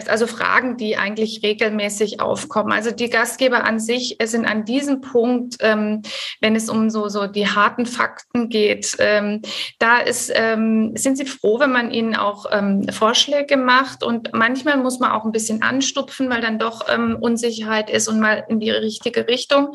also 0.08 0.26
Fragen, 0.26 0.76
die 0.76 0.96
eigentlich 0.96 1.42
regelmäßig 1.42 2.20
aufkommen. 2.20 2.72
Also 2.72 2.90
die 2.90 3.10
Gastgeber 3.10 3.64
an 3.64 3.78
sich 3.78 4.16
sind 4.24 4.46
an 4.46 4.64
diesem 4.64 5.00
Punkt, 5.00 5.56
ähm, 5.60 6.02
wenn 6.40 6.56
es 6.56 6.68
um 6.68 6.90
so, 6.90 7.08
so 7.08 7.26
die 7.26 7.48
harten 7.48 7.86
Fakten 7.86 8.48
geht, 8.48 8.96
ähm, 8.98 9.42
da 9.78 9.98
ist, 9.98 10.32
ähm, 10.34 10.96
sind 10.96 11.18
sie 11.18 11.26
froh, 11.26 11.60
wenn 11.60 11.72
man 11.72 11.90
ihnen 11.90 12.16
auch 12.16 12.46
ähm, 12.50 12.88
Vorschläge 12.90 13.56
macht. 13.56 14.02
Und 14.02 14.32
manchmal 14.32 14.78
muss 14.78 14.98
man 14.98 15.12
auch 15.12 15.24
ein 15.24 15.32
bisschen 15.32 15.62
anstupfen, 15.62 16.30
weil 16.30 16.40
dann 16.40 16.58
doch 16.58 16.86
ähm, 16.88 17.16
Unsicherheit 17.20 17.90
ist 17.90 18.08
und 18.08 18.20
mal 18.20 18.44
in 18.48 18.60
die 18.60 18.70
richtige 18.70 19.28
Richtung 19.28 19.74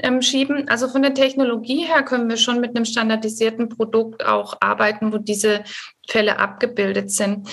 ähm, 0.00 0.22
schieben. 0.22 0.68
Also 0.68 0.88
von 0.88 1.02
der 1.02 1.14
Technologie 1.14 1.84
her 1.84 2.02
können 2.02 2.28
wir 2.28 2.36
schon 2.36 2.60
mit 2.60 2.76
einem 2.76 2.84
standardisierten 2.84 3.68
Produkt 3.68 4.24
auch 4.24 4.56
arbeiten, 4.60 5.12
wo 5.12 5.18
diese 5.18 5.64
Fälle 6.08 6.38
abgebildet 6.38 7.10
sind. 7.10 7.48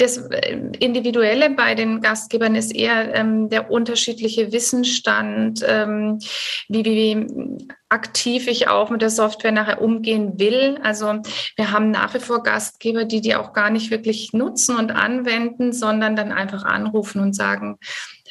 Das 0.00 0.16
äh, 0.16 0.56
Individuelle 0.78 1.50
bei 1.50 1.74
den 1.74 2.00
Gastgebern 2.00 2.54
ist 2.54 2.72
eher 2.72 3.14
ähm, 3.16 3.48
der 3.48 3.68
unterschiedliche 3.68 4.52
Wissensstand, 4.52 5.64
ähm, 5.66 6.20
wie, 6.68 6.84
wie, 6.84 6.94
wie 6.94 7.68
aktiv 7.88 8.46
ich 8.46 8.68
auch 8.68 8.90
mit 8.90 9.02
der 9.02 9.10
Software 9.10 9.50
nachher 9.50 9.82
umgehen 9.82 10.38
will. 10.38 10.78
Also 10.84 11.20
wir 11.56 11.72
haben 11.72 11.90
nach 11.90 12.14
wie 12.14 12.20
vor 12.20 12.44
Gastgeber, 12.44 13.06
die 13.06 13.20
die 13.20 13.34
auch 13.34 13.52
gar 13.52 13.70
nicht 13.70 13.90
wirklich 13.90 14.32
nutzen 14.32 14.76
und 14.76 14.92
anwenden, 14.92 15.72
sondern 15.72 16.14
dann 16.14 16.30
einfach 16.30 16.64
anrufen 16.64 17.20
und 17.20 17.34
sagen, 17.34 17.78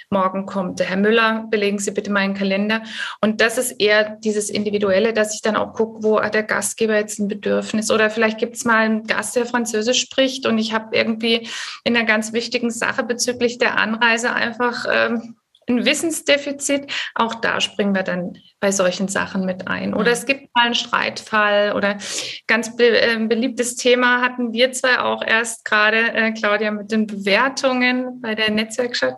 morgen 0.10 0.46
kommt 0.46 0.80
der 0.80 0.88
Herr 0.88 0.98
Müller, 0.98 1.46
belegen 1.50 1.80
Sie 1.80 1.92
bitte 1.92 2.12
meinen 2.12 2.34
Kalender. 2.34 2.84
Und 3.22 3.42
das 3.42 3.58
ist 3.58 3.72
eher 3.72 4.18
dieses 4.24 4.50
Individuelle, 4.50 5.14
dass 5.14 5.36
ich 5.36 5.42
dann 5.42 5.56
auch 5.56 5.74
gucke, 5.74 6.04
wo 6.04 6.22
hat 6.22 6.34
der 6.34 6.44
Gastgeber 6.44 6.96
jetzt 6.96 7.20
ein 7.20 7.28
Bedürfnis. 7.28 7.92
Oder 7.92 8.10
vielleicht 8.10 8.38
gibt 8.38 8.56
es 8.56 8.66
mal 8.66 8.78
einen 8.78 9.04
Gast, 9.04 9.36
der 9.36 9.46
Französisch 9.46 10.02
spricht 10.02 10.46
und 10.46 10.58
ich 10.58 10.74
habe 10.74 10.96
irgendwie 10.96 11.48
in 11.84 11.96
einer 11.96 12.06
ganz 12.06 12.34
wichtigen 12.34 12.72
Sache 12.72 13.04
bezüglich 13.04 13.58
der 13.58 13.78
Anreise 13.78 14.34
einfach 14.34 14.86
ähm, 14.90 15.36
ein 15.70 15.86
Wissensdefizit. 15.86 16.92
Auch 17.16 17.36
da 17.36 17.62
springen 17.62 17.94
wir 17.94 18.04
dann 18.04 18.38
bei 18.60 18.72
solchen 18.72 19.08
Sachen 19.08 19.46
mit 19.46 19.68
ein. 19.68 19.94
Oder 19.94 20.12
es 20.12 20.26
gibt 20.26 20.56
mal 20.56 20.66
einen 20.66 20.76
Streitfall 20.76 21.74
oder 21.74 21.98
ganz 22.48 22.76
be 22.76 23.00
äh, 23.00 23.18
beliebtes 23.28 23.76
Thema 23.76 24.22
hatten 24.22 24.54
wir 24.54 24.72
zwei 24.72 25.00
auch 25.00 25.24
erst 25.24 25.66
gerade, 25.66 26.14
äh, 26.14 26.32
Claudia, 26.32 26.72
mit 26.72 26.92
den 26.92 27.06
Bewertungen 27.06 28.22
bei 28.22 28.34
der 28.34 28.52
Netzwerkstatt. 28.52 29.18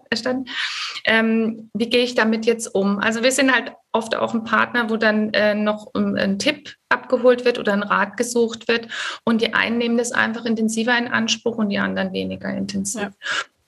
Ähm, 1.06 1.70
wie 1.74 1.90
gehe 1.90 2.04
ich 2.04 2.16
damit 2.16 2.46
jetzt 2.46 2.68
um? 2.68 3.00
Also 3.00 3.24
wir 3.24 3.32
sind 3.32 3.54
halt 3.54 3.74
oft 3.92 4.16
auch 4.16 4.34
ein 4.34 4.44
Partner, 4.44 4.90
wo 4.90 4.98
dann 4.98 5.34
äh, 5.34 5.56
noch 5.56 5.88
um, 5.94 6.16
ein 6.16 6.38
Tipp 6.38 6.76
abgeholt 6.90 7.46
wird 7.46 7.60
oder 7.60 7.74
ein 7.74 7.84
Rat 7.84 8.18
gesucht 8.18 8.68
wird. 8.68 8.88
Und 9.24 9.42
die 9.42 9.54
einen 9.54 9.78
nehmen 9.78 9.98
das 9.98 10.12
einfach 10.12 10.46
intensiver 10.46 10.98
in 10.98 11.08
Anspruch 11.08 11.58
und 11.58 11.70
die 11.70 11.80
anderen 11.80 12.14
weniger 12.14 12.50
intensiv. 12.50 13.02
Ja. 13.02 13.12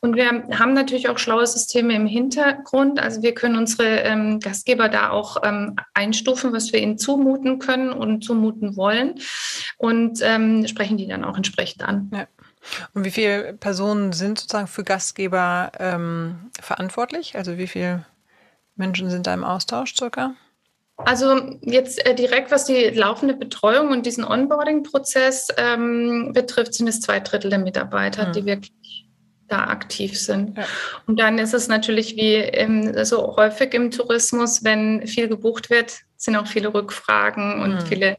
Und 0.03 0.15
wir 0.15 0.27
haben 0.27 0.74
natürlich 0.74 1.10
auch 1.10 1.20
schlaue 1.20 1.46
Systeme 1.46 1.93
im 1.93 2.08
Hintergrund. 2.08 3.00
Also 3.00 3.22
wir 3.22 3.36
können 3.36 3.55
unsere 3.55 4.00
ähm, 4.00 4.39
Gastgeber 4.39 4.89
da 4.89 5.12
auch 5.12 5.38
ähm, 5.43 5.76
einstufen, 5.93 6.54
was 6.54 6.73
wir 6.73 6.82
ihnen 6.82 6.97
zumuten 6.97 7.60
können 7.60 7.91
und 7.91 8.23
zumuten 8.23 8.76
wollen 8.76 9.19
und 9.78 10.19
ähm, 10.23 10.67
sprechen 10.67 10.97
die 10.97 11.08
dann 11.08 11.23
auch 11.23 11.38
entsprechend 11.38 11.84
an. 11.84 12.10
Ja. 12.12 12.28
Und 12.93 13.06
wie 13.06 13.12
viele 13.12 13.54
Personen 13.54 14.12
sind 14.12 14.39
sozusagen 14.39 14.67
für 14.67 14.84
Gastgeber 14.84 15.71
ähm, 15.80 16.49
verantwortlich? 16.60 17.36
Also 17.36 17.60
wie 17.60 17.67
viele 17.67 18.06
Menschen 18.76 19.10
sind 19.12 19.28
da 19.28 19.34
im 19.36 19.43
Austausch 19.43 19.95
circa? 19.95 20.34
Also 20.97 21.58
jetzt 21.62 22.06
äh, 22.06 22.15
direkt, 22.15 22.52
was 22.52 22.65
die 22.65 22.89
laufende 22.89 23.34
Betreuung 23.36 23.89
und 23.89 24.06
diesen 24.06 24.23
Onboarding-Prozess 24.23 25.49
ähm, 25.58 26.32
betrifft, 26.34 26.73
sind 26.73 26.88
es 26.88 27.02
zwei 27.02 27.19
Drittel 27.19 27.49
der 27.49 27.60
Mitarbeiter, 27.60 28.28
mhm. 28.28 28.34
die 28.34 28.45
wirklich 28.45 28.71
da 29.52 29.66
aktiv 29.66 30.20
sind. 30.20 30.58
Ja. 30.58 30.66
Und 31.08 31.20
dann 31.20 31.38
ist 31.38 31.54
es 31.54 31.68
natürlich 31.68 32.16
wie 32.16 32.36
im, 32.36 33.06
so 33.06 33.36
häufig 33.36 33.74
im 33.74 33.92
Tourismus, 33.92 34.64
wenn 34.64 35.06
viel 35.08 35.28
gebucht 35.28 35.70
wird, 35.70 36.00
sind 36.18 36.36
auch 36.36 36.48
viele 36.48 36.74
Rückfragen 36.74 37.62
und 37.62 37.76
mhm. 37.76 37.86
viele 37.86 38.18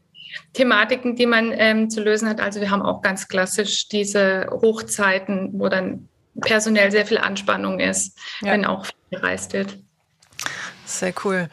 Thematiken, 0.53 1.15
die 1.15 1.25
man 1.25 1.51
ähm, 1.55 1.89
zu 1.89 2.01
lösen 2.01 2.27
hat. 2.27 2.41
Also 2.41 2.59
wir 2.59 2.71
haben 2.71 2.81
auch 2.81 3.01
ganz 3.01 3.27
klassisch 3.27 3.87
diese 3.87 4.47
Hochzeiten, 4.51 5.51
wo 5.53 5.69
dann 5.69 6.07
personell 6.41 6.91
sehr 6.91 7.05
viel 7.05 7.17
Anspannung 7.17 7.79
ist, 7.79 8.17
ja. 8.41 8.51
wenn 8.51 8.65
auch 8.65 8.85
viel 8.85 9.19
gereist 9.19 9.53
wird. 9.53 9.77
Sehr 10.85 11.13
cool. 11.23 11.49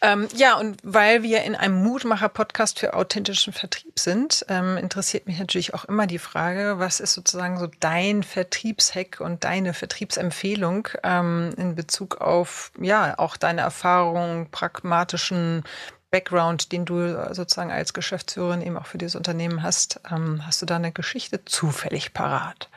Ähm, 0.00 0.28
ja, 0.34 0.56
und 0.56 0.78
weil 0.84 1.24
wir 1.24 1.42
in 1.42 1.56
einem 1.56 1.82
Mutmacher-Podcast 1.82 2.78
für 2.78 2.94
authentischen 2.94 3.52
Vertrieb 3.52 3.98
sind, 3.98 4.46
ähm, 4.48 4.76
interessiert 4.76 5.26
mich 5.26 5.40
natürlich 5.40 5.74
auch 5.74 5.84
immer 5.86 6.06
die 6.06 6.20
Frage, 6.20 6.78
was 6.78 7.00
ist 7.00 7.14
sozusagen 7.14 7.58
so 7.58 7.68
dein 7.80 8.22
Vertriebshack 8.22 9.20
und 9.20 9.42
deine 9.42 9.74
Vertriebsempfehlung 9.74 10.88
ähm, 11.02 11.52
in 11.56 11.74
Bezug 11.74 12.20
auf, 12.20 12.70
ja, 12.80 13.18
auch 13.18 13.36
deine 13.36 13.62
Erfahrungen, 13.62 14.48
pragmatischen 14.50 15.64
Background, 16.12 16.70
den 16.70 16.84
du 16.84 17.34
sozusagen 17.34 17.72
als 17.72 17.92
Geschäftsführerin 17.92 18.62
eben 18.62 18.76
auch 18.76 18.86
für 18.86 18.98
dieses 18.98 19.16
Unternehmen 19.16 19.64
hast. 19.64 20.00
Ähm, 20.10 20.46
hast 20.46 20.62
du 20.62 20.66
da 20.66 20.76
eine 20.76 20.92
Geschichte 20.92 21.44
zufällig 21.44 22.14
parat? 22.14 22.70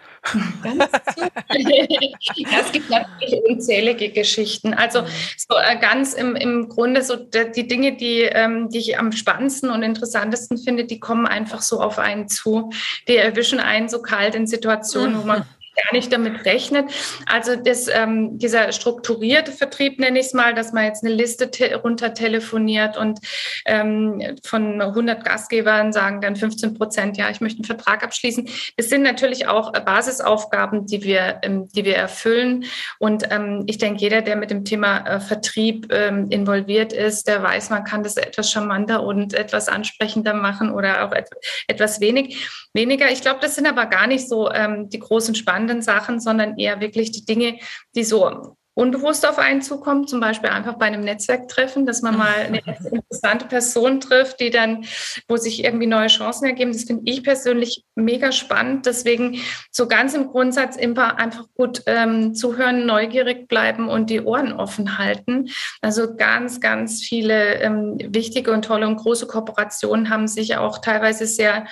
Ja, 2.35 2.59
es 2.65 2.71
gibt 2.71 2.89
natürlich 2.89 3.41
unzählige 3.49 4.09
Geschichten. 4.09 4.73
Also 4.73 5.01
mhm. 5.01 5.07
so 5.37 5.55
äh, 5.57 5.77
ganz 5.79 6.13
im, 6.13 6.35
im 6.35 6.69
Grunde 6.69 7.01
so 7.01 7.15
die 7.15 7.67
Dinge, 7.67 7.95
die, 7.95 8.21
ähm, 8.21 8.69
die 8.69 8.79
ich 8.79 8.99
am 8.99 9.11
spannendsten 9.11 9.69
und 9.69 9.83
interessantesten 9.83 10.57
finde, 10.57 10.85
die 10.85 10.99
kommen 10.99 11.25
einfach 11.25 11.61
so 11.61 11.81
auf 11.81 11.97
einen 11.97 12.27
zu. 12.27 12.71
Die 13.07 13.17
erwischen 13.17 13.59
einen 13.59 13.89
so 13.89 14.01
kalt 14.01 14.35
in 14.35 14.47
Situationen, 14.47 15.19
wo 15.19 15.23
man 15.25 15.39
mhm 15.39 15.60
gar 15.83 15.93
nicht 15.93 16.11
damit 16.11 16.45
rechnet. 16.45 16.91
Also 17.25 17.55
das, 17.55 17.87
ähm, 17.87 18.37
dieser 18.37 18.71
strukturierte 18.71 19.51
Vertrieb 19.51 19.99
nenne 19.99 20.19
ich 20.19 20.27
es 20.27 20.33
mal, 20.33 20.53
dass 20.53 20.73
man 20.73 20.85
jetzt 20.85 21.03
eine 21.03 21.13
Liste 21.13 21.51
te 21.51 21.75
runter 21.75 22.13
telefoniert 22.13 22.97
und 22.97 23.19
ähm, 23.65 24.37
von 24.43 24.81
100 24.81 25.23
Gastgebern 25.23 25.93
sagen 25.93 26.21
dann 26.21 26.35
15 26.35 26.73
Prozent, 26.75 27.17
ja, 27.17 27.29
ich 27.29 27.41
möchte 27.41 27.59
einen 27.59 27.65
Vertrag 27.65 28.03
abschließen. 28.03 28.47
Das 28.77 28.89
sind 28.89 29.03
natürlich 29.03 29.47
auch 29.47 29.71
Basisaufgaben, 29.71 30.85
die 30.85 31.03
wir, 31.03 31.39
ähm, 31.43 31.67
die 31.69 31.85
wir 31.85 31.95
erfüllen. 31.95 32.65
Und 32.99 33.31
ähm, 33.31 33.63
ich 33.67 33.77
denke, 33.77 34.01
jeder, 34.01 34.21
der 34.21 34.35
mit 34.35 34.51
dem 34.51 34.65
Thema 34.65 34.99
äh, 34.99 35.19
Vertrieb 35.19 35.91
ähm, 35.91 36.27
involviert 36.29 36.93
ist, 36.93 37.27
der 37.27 37.41
weiß, 37.43 37.69
man 37.69 37.83
kann 37.83 38.03
das 38.03 38.17
etwas 38.17 38.51
charmanter 38.51 39.03
und 39.03 39.33
etwas 39.33 39.67
ansprechender 39.67 40.33
machen 40.33 40.71
oder 40.71 41.05
auch 41.05 41.11
et 41.13 41.29
etwas 41.67 42.01
wenig, 42.01 42.49
weniger. 42.73 43.11
Ich 43.11 43.21
glaube, 43.21 43.39
das 43.41 43.55
sind 43.55 43.67
aber 43.67 43.85
gar 43.85 44.07
nicht 44.07 44.27
so 44.27 44.51
ähm, 44.51 44.89
die 44.89 44.99
großen 44.99 45.35
spannenden 45.35 45.81
Sachen, 45.81 46.19
sondern 46.19 46.57
eher 46.57 46.79
wirklich 46.79 47.11
die 47.11 47.25
Dinge, 47.25 47.59
die 47.95 48.03
so 48.03 48.55
unbewusst 48.73 49.27
auf 49.27 49.37
einen 49.37 49.61
zukommen, 49.61 50.07
zum 50.07 50.21
Beispiel 50.21 50.49
einfach 50.49 50.75
bei 50.75 50.85
einem 50.85 51.01
Netzwerktreffen, 51.01 51.85
dass 51.85 52.01
man 52.01 52.17
mal 52.17 52.33
eine 52.33 52.61
interessante 52.91 53.45
Person 53.45 53.99
trifft, 53.99 54.39
die 54.39 54.49
dann, 54.49 54.85
wo 55.27 55.35
sich 55.35 55.63
irgendwie 55.63 55.87
neue 55.87 56.07
Chancen 56.07 56.45
ergeben. 56.45 56.71
Das 56.71 56.85
finde 56.85 57.03
ich 57.05 57.21
persönlich 57.21 57.83
mega 57.95 58.31
spannend. 58.31 58.85
Deswegen 58.85 59.39
so 59.71 59.87
ganz 59.87 60.13
im 60.13 60.27
Grundsatz 60.27 60.77
immer 60.77 61.19
einfach 61.19 61.45
gut 61.55 61.83
ähm, 61.85 62.33
zuhören, 62.33 62.85
neugierig 62.85 63.49
bleiben 63.49 63.89
und 63.89 64.09
die 64.09 64.21
Ohren 64.21 64.53
offen 64.53 64.97
halten. 64.97 65.49
Also 65.81 66.15
ganz, 66.15 66.61
ganz 66.61 67.01
viele 67.01 67.55
ähm, 67.55 67.97
wichtige 67.99 68.53
und 68.53 68.63
tolle 68.63 68.87
und 68.87 68.95
große 68.95 69.27
Kooperationen 69.27 70.09
haben 70.09 70.29
sich 70.29 70.55
auch 70.55 70.77
teilweise 70.77 71.25
sehr 71.25 71.65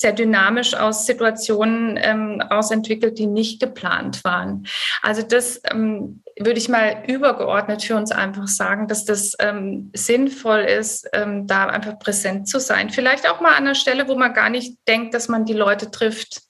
sehr 0.00 0.12
dynamisch 0.12 0.74
aus 0.74 1.06
Situationen 1.06 1.98
ähm, 2.00 2.42
ausentwickelt, 2.50 3.18
die 3.18 3.26
nicht 3.26 3.60
geplant 3.60 4.24
waren. 4.24 4.66
Also 5.02 5.22
das 5.22 5.60
ähm, 5.70 6.22
würde 6.38 6.58
ich 6.58 6.68
mal 6.68 7.04
übergeordnet 7.06 7.82
für 7.82 7.96
uns 7.96 8.12
einfach 8.12 8.46
sagen, 8.46 8.88
dass 8.88 9.04
das 9.04 9.34
ähm, 9.38 9.90
sinnvoll 9.94 10.60
ist, 10.60 11.08
ähm, 11.12 11.46
da 11.46 11.66
einfach 11.66 11.98
präsent 11.98 12.48
zu 12.48 12.60
sein. 12.60 12.90
Vielleicht 12.90 13.28
auch 13.28 13.40
mal 13.40 13.50
an 13.50 13.64
einer 13.64 13.74
Stelle, 13.74 14.08
wo 14.08 14.16
man 14.16 14.34
gar 14.34 14.50
nicht 14.50 14.76
denkt, 14.86 15.14
dass 15.14 15.28
man 15.28 15.44
die 15.44 15.54
Leute 15.54 15.90
trifft, 15.90 16.45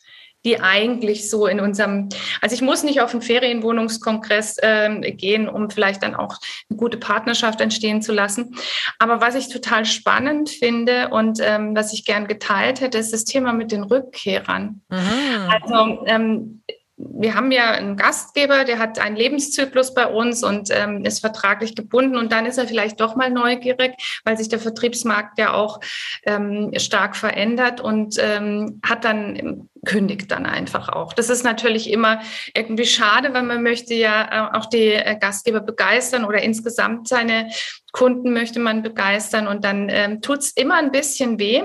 die 0.46 0.60
eigentlich 0.60 1.28
so 1.28 1.46
in 1.46 1.60
unserem, 1.60 2.08
also 2.40 2.54
ich 2.54 2.62
muss 2.62 2.84
nicht 2.84 3.00
auf 3.00 3.12
einen 3.12 3.20
Ferienwohnungskongress 3.20 4.58
äh, 4.62 5.12
gehen, 5.12 5.48
um 5.48 5.68
vielleicht 5.68 6.02
dann 6.04 6.14
auch 6.14 6.36
eine 6.70 6.76
gute 6.78 6.96
Partnerschaft 6.96 7.60
entstehen 7.60 8.00
zu 8.00 8.12
lassen. 8.12 8.56
Aber 8.98 9.20
was 9.20 9.34
ich 9.34 9.48
total 9.48 9.84
spannend 9.84 10.48
finde 10.48 11.08
und 11.08 11.40
ähm, 11.42 11.74
was 11.74 11.92
ich 11.92 12.04
gern 12.04 12.28
geteilt 12.28 12.80
hätte, 12.80 12.96
ist 12.96 13.12
das 13.12 13.24
Thema 13.24 13.52
mit 13.52 13.72
den 13.72 13.82
Rückkehrern. 13.82 14.82
Mhm. 14.88 15.50
Also 15.50 16.06
ähm, 16.06 16.62
wir 16.96 17.34
haben 17.34 17.52
ja 17.52 17.72
einen 17.72 17.96
Gastgeber, 17.96 18.64
der 18.64 18.78
hat 18.78 18.98
einen 18.98 19.16
Lebenszyklus 19.16 19.92
bei 19.92 20.06
uns 20.06 20.42
und 20.42 20.70
ähm, 20.70 21.04
ist 21.04 21.20
vertraglich 21.20 21.74
gebunden 21.74 22.16
und 22.16 22.32
dann 22.32 22.46
ist 22.46 22.56
er 22.56 22.66
vielleicht 22.66 23.00
doch 23.00 23.16
mal 23.16 23.30
neugierig, 23.30 23.92
weil 24.24 24.38
sich 24.38 24.48
der 24.48 24.60
Vertriebsmarkt 24.60 25.38
ja 25.38 25.52
auch 25.52 25.80
ähm, 26.24 26.72
stark 26.78 27.16
verändert 27.16 27.80
und 27.80 28.16
ähm, 28.18 28.80
hat 28.82 29.04
dann 29.04 29.68
kündigt 29.86 30.30
dann 30.30 30.44
einfach 30.44 30.90
auch. 30.90 31.14
Das 31.14 31.30
ist 31.30 31.44
natürlich 31.44 31.90
immer 31.90 32.20
irgendwie 32.54 32.84
schade, 32.84 33.32
weil 33.32 33.44
man 33.44 33.62
möchte 33.62 33.94
ja 33.94 34.50
äh, 34.52 34.58
auch 34.58 34.66
die 34.66 34.92
äh, 34.92 35.16
Gastgeber 35.18 35.60
begeistern 35.60 36.24
oder 36.24 36.42
insgesamt 36.42 37.08
seine 37.08 37.48
Kunden 37.96 38.34
möchte 38.34 38.60
man 38.60 38.82
begeistern 38.82 39.48
und 39.48 39.64
dann 39.64 39.88
ähm, 39.88 40.20
tut 40.20 40.40
es 40.40 40.50
immer 40.50 40.74
ein 40.74 40.92
bisschen 40.92 41.38
weh. 41.38 41.62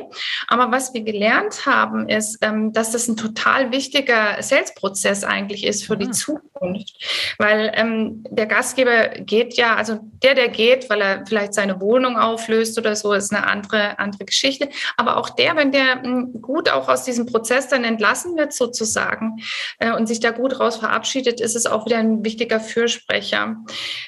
Aber 0.48 0.72
was 0.72 0.94
wir 0.94 1.02
gelernt 1.02 1.66
haben, 1.66 2.08
ist, 2.08 2.38
ähm, 2.42 2.72
dass 2.72 2.92
das 2.92 3.10
ein 3.10 3.18
total 3.18 3.74
wichtiger 3.74 4.42
Sales-Prozess 4.42 5.26
eigentlich 5.26 5.66
ist 5.68 5.86
für 5.86 5.96
mhm. 5.96 6.00
die 6.00 6.08
ah. 6.08 6.12
Zukunft. 6.12 7.36
Weil 7.38 7.74
ähm, 7.76 8.24
der 8.30 8.46
Gastgeber 8.46 9.10
geht 9.10 9.56
ja, 9.56 9.76
also 9.76 10.00
der, 10.24 10.36
der 10.36 10.48
geht, 10.48 10.90
weil 10.90 11.02
er 11.02 11.26
vielleicht 11.28 11.54
seine 11.54 11.82
Wohnung 11.82 12.18
auflöst 12.18 12.78
oder 12.78 12.96
so, 12.96 13.12
ist 13.12 13.34
eine 13.34 13.46
andere, 13.46 14.00
andere 14.00 14.24
Geschichte. 14.24 14.70
Aber 14.96 15.18
auch 15.18 15.32
der, 15.32 15.58
wenn 15.58 15.74
der 15.74 16.02
hm, 16.02 16.42
gut 16.42 16.70
auch 16.70 16.88
aus 16.88 17.04
diesem 17.04 17.26
Prozess 17.26 17.68
dann 17.68 17.84
entlassen 17.84 18.11
wird 18.38 18.54
sozusagen 18.54 19.42
äh, 19.80 19.92
und 19.92 20.08
sich 20.08 20.20
da 20.20 20.32
gut 20.32 20.60
raus 20.60 20.78
verabschiedet, 20.78 21.42
ist 21.42 21.56
es 21.56 21.66
auch 21.66 21.86
wieder 21.86 21.98
ein 21.98 22.24
wichtiger 22.24 22.60
Fürsprecher 22.60 23.58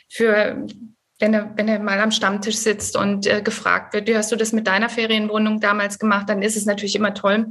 für 0.10 0.66
wenn 1.20 1.34
er, 1.34 1.54
wenn 1.56 1.70
er 1.70 1.80
mal 1.80 2.02
am 2.02 2.12
Stammtisch 2.12 2.58
sitzt 2.58 2.98
und 2.98 3.28
äh, 3.28 3.42
gefragt 3.42 3.94
wird, 3.94 4.08
wie 4.08 4.18
hast 4.18 4.32
du 4.32 4.36
das 4.36 4.52
mit 4.52 4.68
deiner 4.68 4.90
Ferienwohnung 4.90 5.62
damals 5.62 5.98
gemacht, 5.98 6.28
dann 6.28 6.42
ist 6.42 6.58
es 6.58 6.66
natürlich 6.66 6.96
immer 6.96 7.14
toll, 7.14 7.46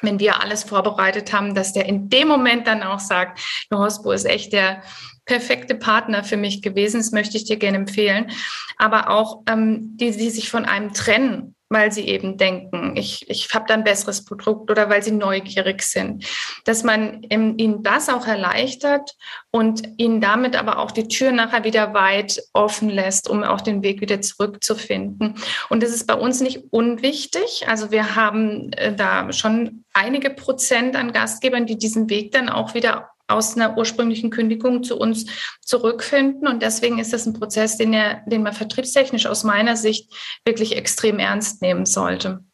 wenn 0.00 0.18
wir 0.18 0.40
alles 0.40 0.64
vorbereitet 0.64 1.32
haben, 1.32 1.54
dass 1.54 1.72
der 1.72 1.86
in 1.86 2.08
dem 2.08 2.28
Moment 2.28 2.66
dann 2.66 2.82
auch 2.82 3.00
sagt, 3.00 3.38
Hospo 3.72 4.12
ist 4.12 4.24
echt 4.24 4.52
der 4.52 4.82
perfekte 5.24 5.74
Partner 5.74 6.24
für 6.24 6.36
mich 6.36 6.62
gewesen, 6.62 6.98
das 6.98 7.12
möchte 7.12 7.36
ich 7.36 7.44
dir 7.44 7.56
gerne 7.56 7.78
empfehlen. 7.78 8.30
Aber 8.78 9.10
auch 9.10 9.42
ähm, 9.48 9.96
die, 9.96 10.10
die 10.10 10.30
sich 10.30 10.50
von 10.50 10.64
einem 10.64 10.92
trennen 10.92 11.54
weil 11.72 11.90
sie 11.90 12.06
eben 12.06 12.36
denken, 12.36 12.96
ich, 12.96 13.28
ich 13.30 13.48
habe 13.54 13.64
da 13.66 13.74
ein 13.74 13.84
besseres 13.84 14.24
Produkt 14.24 14.70
oder 14.70 14.90
weil 14.90 15.02
sie 15.02 15.12
neugierig 15.12 15.82
sind. 15.82 16.24
Dass 16.64 16.84
man 16.84 17.22
ihnen 17.22 17.82
das 17.82 18.08
auch 18.08 18.26
erleichtert 18.26 19.16
und 19.50 19.82
ihnen 19.96 20.20
damit 20.20 20.56
aber 20.56 20.78
auch 20.78 20.90
die 20.90 21.08
Tür 21.08 21.32
nachher 21.32 21.64
wieder 21.64 21.94
weit 21.94 22.42
offen 22.52 22.90
lässt, 22.90 23.28
um 23.28 23.42
auch 23.42 23.60
den 23.60 23.82
Weg 23.82 24.00
wieder 24.00 24.20
zurückzufinden. 24.20 25.36
Und 25.70 25.82
das 25.82 25.90
ist 25.90 26.06
bei 26.06 26.14
uns 26.14 26.40
nicht 26.40 26.64
unwichtig. 26.70 27.64
Also 27.66 27.90
wir 27.90 28.14
haben 28.14 28.72
äh, 28.72 28.94
da 28.94 29.32
schon 29.32 29.84
einige 29.94 30.30
Prozent 30.30 30.96
an 30.96 31.12
Gastgebern, 31.12 31.66
die 31.66 31.78
diesen 31.78 32.10
Weg 32.10 32.32
dann 32.32 32.48
auch 32.48 32.74
wieder 32.74 33.11
aus 33.28 33.56
einer 33.56 33.76
ursprünglichen 33.76 34.30
Kündigung 34.30 34.82
zu 34.82 34.98
uns 34.98 35.26
zurückfinden. 35.60 36.46
Und 36.46 36.62
deswegen 36.62 36.98
ist 36.98 37.12
das 37.12 37.26
ein 37.26 37.32
Prozess, 37.32 37.76
den, 37.76 37.92
er, 37.92 38.22
den 38.26 38.42
man 38.42 38.52
vertriebstechnisch 38.52 39.26
aus 39.26 39.44
meiner 39.44 39.76
Sicht 39.76 40.12
wirklich 40.44 40.76
extrem 40.76 41.18
ernst 41.18 41.62
nehmen 41.62 41.86
sollte. 41.86 42.44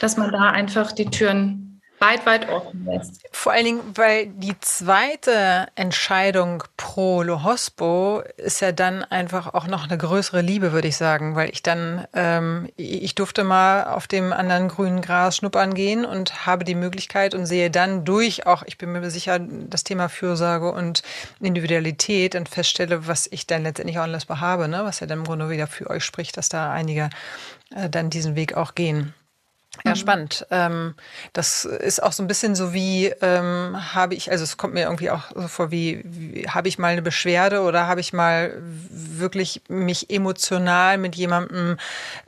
Dass 0.00 0.16
man 0.16 0.30
da 0.30 0.50
einfach 0.50 0.92
die 0.92 1.06
Türen 1.06 1.65
weit, 1.98 2.26
weit 2.26 2.48
offen 2.48 2.84
lässt. 2.84 3.22
Vor 3.32 3.52
allen 3.52 3.64
Dingen, 3.64 3.80
weil 3.94 4.26
die 4.26 4.58
zweite 4.60 5.66
Entscheidung 5.74 6.62
pro 6.76 7.22
Lohospo 7.22 8.22
ist 8.36 8.60
ja 8.60 8.72
dann 8.72 9.04
einfach 9.04 9.54
auch 9.54 9.66
noch 9.66 9.84
eine 9.84 9.96
größere 9.96 10.40
Liebe, 10.40 10.72
würde 10.72 10.88
ich 10.88 10.96
sagen, 10.96 11.36
weil 11.36 11.50
ich 11.50 11.62
dann, 11.62 12.06
ähm, 12.12 12.68
ich 12.76 13.14
durfte 13.14 13.44
mal 13.44 13.84
auf 13.84 14.06
dem 14.06 14.32
anderen 14.32 14.68
grünen 14.68 15.00
Gras 15.00 15.36
schnuppern 15.36 15.74
gehen 15.74 16.04
und 16.04 16.46
habe 16.46 16.64
die 16.64 16.74
Möglichkeit 16.74 17.34
und 17.34 17.46
sehe 17.46 17.70
dann 17.70 18.04
durch 18.04 18.46
auch, 18.46 18.62
ich 18.66 18.78
bin 18.78 18.92
mir 18.92 19.10
sicher, 19.10 19.38
das 19.38 19.84
Thema 19.84 20.08
Fürsorge 20.08 20.72
und 20.72 21.02
Individualität 21.40 22.34
und 22.34 22.48
feststelle, 22.48 23.06
was 23.06 23.26
ich 23.30 23.46
dann 23.46 23.62
letztendlich 23.62 23.98
auch 23.98 24.02
alles 24.02 24.26
habe, 24.28 24.68
ne? 24.68 24.84
was 24.84 25.00
ja 25.00 25.06
dann 25.06 25.20
im 25.20 25.24
Grunde 25.24 25.48
wieder 25.50 25.66
für 25.66 25.88
euch 25.88 26.04
spricht, 26.04 26.36
dass 26.36 26.48
da 26.48 26.72
einige 26.72 27.10
äh, 27.74 27.88
dann 27.88 28.10
diesen 28.10 28.36
Weg 28.36 28.54
auch 28.54 28.74
gehen. 28.74 29.14
Ja, 29.84 29.92
mhm. 29.92 29.96
spannend. 29.96 30.46
Ähm, 30.50 30.94
das 31.32 31.64
ist 31.64 32.02
auch 32.02 32.12
so 32.12 32.22
ein 32.22 32.26
bisschen 32.26 32.54
so 32.54 32.72
wie, 32.72 33.06
ähm, 33.20 33.76
habe 33.94 34.14
ich, 34.14 34.30
also 34.30 34.44
es 34.44 34.56
kommt 34.56 34.74
mir 34.74 34.84
irgendwie 34.84 35.10
auch 35.10 35.24
so 35.34 35.48
vor, 35.48 35.70
wie, 35.70 36.02
wie 36.04 36.48
habe 36.48 36.68
ich 36.68 36.78
mal 36.78 36.88
eine 36.88 37.02
Beschwerde 37.02 37.62
oder 37.62 37.86
habe 37.86 38.00
ich 38.00 38.12
mal 38.12 38.54
wirklich 38.90 39.62
mich 39.68 40.10
emotional 40.10 40.98
mit 40.98 41.14
jemandem 41.16 41.76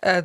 äh, 0.02 0.22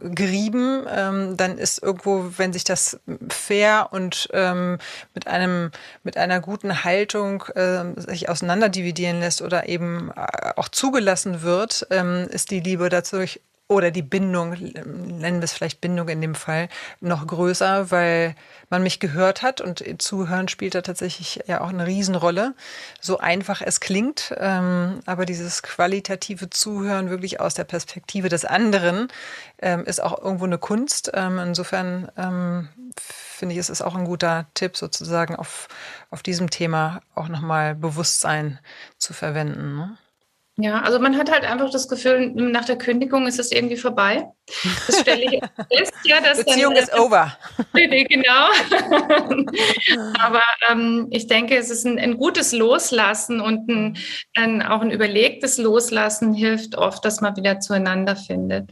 gerieben, 0.00 0.86
ähm, 0.94 1.36
dann 1.36 1.58
ist 1.58 1.82
irgendwo, 1.82 2.32
wenn 2.36 2.52
sich 2.52 2.64
das 2.64 3.00
fair 3.28 3.88
und 3.90 4.28
ähm, 4.32 4.78
mit 5.14 5.26
einem, 5.26 5.70
mit 6.02 6.16
einer 6.16 6.40
guten 6.40 6.84
Haltung 6.84 7.44
äh, 7.54 7.84
sich 8.00 8.28
auseinanderdividieren 8.28 9.20
lässt 9.20 9.42
oder 9.42 9.68
eben 9.68 10.10
äh, 10.16 10.52
auch 10.56 10.68
zugelassen 10.68 11.42
wird, 11.42 11.86
ähm, 11.90 12.28
ist 12.30 12.50
die 12.50 12.60
Liebe 12.60 12.88
dazu 12.88 13.18
oder 13.72 13.90
die 13.90 14.02
Bindung, 14.02 14.50
nennen 14.52 15.40
wir 15.40 15.44
es 15.44 15.52
vielleicht 15.52 15.80
Bindung 15.80 16.08
in 16.08 16.20
dem 16.20 16.34
Fall, 16.34 16.68
noch 17.00 17.26
größer, 17.26 17.90
weil 17.90 18.34
man 18.70 18.82
mich 18.82 19.00
gehört 19.00 19.42
hat 19.42 19.60
und 19.60 19.84
Zuhören 20.00 20.48
spielt 20.48 20.74
da 20.74 20.82
tatsächlich 20.82 21.40
ja 21.46 21.60
auch 21.60 21.68
eine 21.68 21.86
Riesenrolle. 21.86 22.54
So 23.00 23.18
einfach 23.18 23.62
es 23.62 23.80
klingt, 23.80 24.34
ähm, 24.38 25.00
aber 25.06 25.26
dieses 25.26 25.62
qualitative 25.62 26.50
Zuhören 26.50 27.10
wirklich 27.10 27.40
aus 27.40 27.54
der 27.54 27.64
Perspektive 27.64 28.28
des 28.28 28.44
anderen 28.44 29.08
ähm, 29.60 29.84
ist 29.84 30.02
auch 30.02 30.20
irgendwo 30.22 30.44
eine 30.44 30.58
Kunst. 30.58 31.10
Ähm, 31.14 31.38
insofern 31.38 32.10
ähm, 32.16 32.68
finde 32.98 33.54
ich, 33.54 33.58
es 33.58 33.70
ist 33.70 33.82
auch 33.82 33.94
ein 33.94 34.04
guter 34.04 34.46
Tipp, 34.54 34.76
sozusagen 34.76 35.36
auf, 35.36 35.68
auf 36.10 36.22
diesem 36.22 36.50
Thema 36.50 37.00
auch 37.14 37.28
nochmal 37.28 37.74
Bewusstsein 37.74 38.58
zu 38.98 39.12
verwenden. 39.12 39.76
Ne? 39.76 39.98
Ja, 40.62 40.80
also 40.82 41.00
man 41.00 41.18
hat 41.18 41.28
halt 41.28 41.42
einfach 41.42 41.70
das 41.70 41.88
Gefühl, 41.88 42.30
nach 42.36 42.64
der 42.64 42.78
Kündigung 42.78 43.26
ist 43.26 43.40
es 43.40 43.50
irgendwie 43.50 43.76
vorbei. 43.76 44.28
Das 44.86 45.00
stelle 45.00 45.24
ich 45.24 45.40
fest, 45.76 45.92
ja, 46.04 46.20
dass 46.20 46.44
Beziehung 46.44 46.74
dann, 46.74 46.84
ist 46.84 46.96
over. 46.96 47.36
genau. 47.72 48.46
Aber 50.20 50.42
ähm, 50.70 51.08
ich 51.10 51.26
denke, 51.26 51.56
es 51.56 51.68
ist 51.68 51.84
ein, 51.84 51.98
ein 51.98 52.16
gutes 52.16 52.52
Loslassen 52.52 53.40
und 53.40 53.68
ein, 53.68 53.96
ein, 54.36 54.62
auch 54.62 54.82
ein 54.82 54.92
überlegtes 54.92 55.58
Loslassen 55.58 56.32
hilft 56.32 56.78
oft, 56.78 57.04
dass 57.04 57.20
man 57.20 57.36
wieder 57.36 57.58
zueinander 57.58 58.14
findet. 58.14 58.70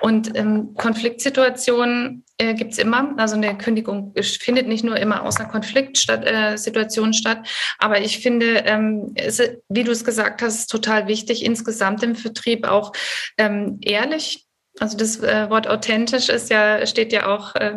Und 0.00 0.36
ähm, 0.36 0.74
Konfliktsituationen 0.76 2.24
äh, 2.38 2.54
gibt 2.54 2.72
es 2.72 2.78
immer. 2.78 3.14
Also 3.16 3.36
eine 3.36 3.56
Kündigung 3.56 4.14
findet 4.22 4.68
nicht 4.68 4.84
nur 4.84 4.96
immer 4.96 5.22
aus 5.22 5.38
einer 5.38 5.48
Konfliktsituation 5.48 7.10
äh, 7.10 7.14
statt, 7.14 7.48
aber 7.78 8.00
ich 8.00 8.18
finde, 8.18 8.62
ähm, 8.64 9.12
es, 9.14 9.40
wie 9.68 9.84
du 9.84 9.92
es 9.92 10.04
gesagt 10.04 10.42
hast, 10.42 10.58
ist 10.58 10.70
total 10.70 11.06
wichtig, 11.08 11.44
insgesamt 11.44 12.02
im 12.02 12.14
Vertrieb 12.14 12.66
auch 12.66 12.92
ähm, 13.38 13.78
ehrlich 13.82 14.46
also 14.80 14.96
das 14.96 15.20
äh, 15.20 15.50
Wort 15.50 15.68
authentisch 15.68 16.30
ist 16.30 16.50
ja, 16.50 16.86
steht 16.86 17.12
ja 17.12 17.26
auch 17.26 17.54
äh, 17.56 17.74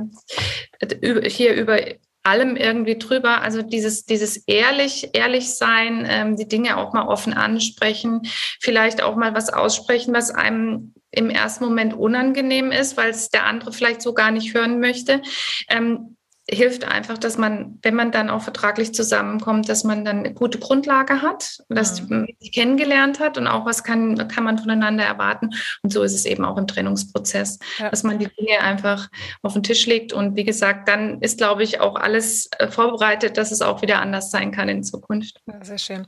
hier 1.29 1.53
über 1.53 1.77
allem 2.25 2.55
irgendwie 2.55 2.97
drüber. 2.97 3.41
Also 3.41 3.61
dieses, 3.61 4.05
dieses 4.05 4.37
ehrlich, 4.47 5.09
ehrlich 5.13 5.53
sein, 5.53 6.05
ähm, 6.09 6.35
die 6.35 6.47
Dinge 6.47 6.77
auch 6.77 6.93
mal 6.93 7.07
offen 7.07 7.33
ansprechen, 7.33 8.21
vielleicht 8.59 9.03
auch 9.03 9.15
mal 9.15 9.35
was 9.35 9.53
aussprechen, 9.53 10.13
was 10.13 10.31
einem 10.31 10.93
im 11.15 11.29
ersten 11.29 11.63
Moment 11.63 11.93
unangenehm 11.93 12.71
ist, 12.71 12.97
weil 12.97 13.09
es 13.09 13.29
der 13.29 13.45
andere 13.45 13.71
vielleicht 13.71 14.01
so 14.01 14.13
gar 14.13 14.31
nicht 14.31 14.53
hören 14.53 14.79
möchte. 14.79 15.21
Ähm, 15.69 16.15
hilft 16.47 16.87
einfach, 16.87 17.17
dass 17.17 17.37
man, 17.37 17.79
wenn 17.81 17.95
man 17.95 18.11
dann 18.11 18.29
auch 18.29 18.43
vertraglich 18.43 18.93
zusammenkommt, 18.93 19.67
dass 19.67 19.83
man 19.83 20.05
dann 20.05 20.19
eine 20.19 20.33
gute 20.33 20.59
Grundlage 20.59 21.23
hat, 21.23 21.63
dass 21.69 22.03
mhm. 22.03 22.07
man 22.09 22.27
sich 22.39 22.51
kennengelernt 22.51 23.19
hat 23.19 23.39
und 23.39 23.47
auch 23.47 23.65
was 23.65 23.83
kann, 23.83 24.27
kann 24.27 24.43
man 24.43 24.59
voneinander 24.59 25.03
erwarten. 25.03 25.49
Und 25.81 25.91
so 25.91 26.03
ist 26.03 26.13
es 26.13 26.25
eben 26.25 26.45
auch 26.45 26.57
im 26.57 26.67
Trennungsprozess, 26.67 27.57
ja. 27.79 27.89
dass 27.89 28.03
man 28.03 28.19
die 28.19 28.27
Dinge 28.27 28.59
einfach 28.59 29.09
auf 29.41 29.53
den 29.53 29.63
Tisch 29.63 29.87
legt. 29.87 30.13
Und 30.13 30.35
wie 30.35 30.43
gesagt, 30.43 30.87
dann 30.87 31.19
ist, 31.21 31.39
glaube 31.39 31.63
ich, 31.63 31.81
auch 31.81 31.95
alles 31.95 32.47
äh, 32.59 32.67
vorbereitet, 32.67 33.37
dass 33.37 33.51
es 33.51 33.63
auch 33.63 33.81
wieder 33.81 33.99
anders 33.99 34.29
sein 34.29 34.51
kann 34.51 34.69
in 34.69 34.83
Zukunft. 34.83 35.41
Ja, 35.47 35.63
sehr 35.63 35.79
schön. 35.79 36.05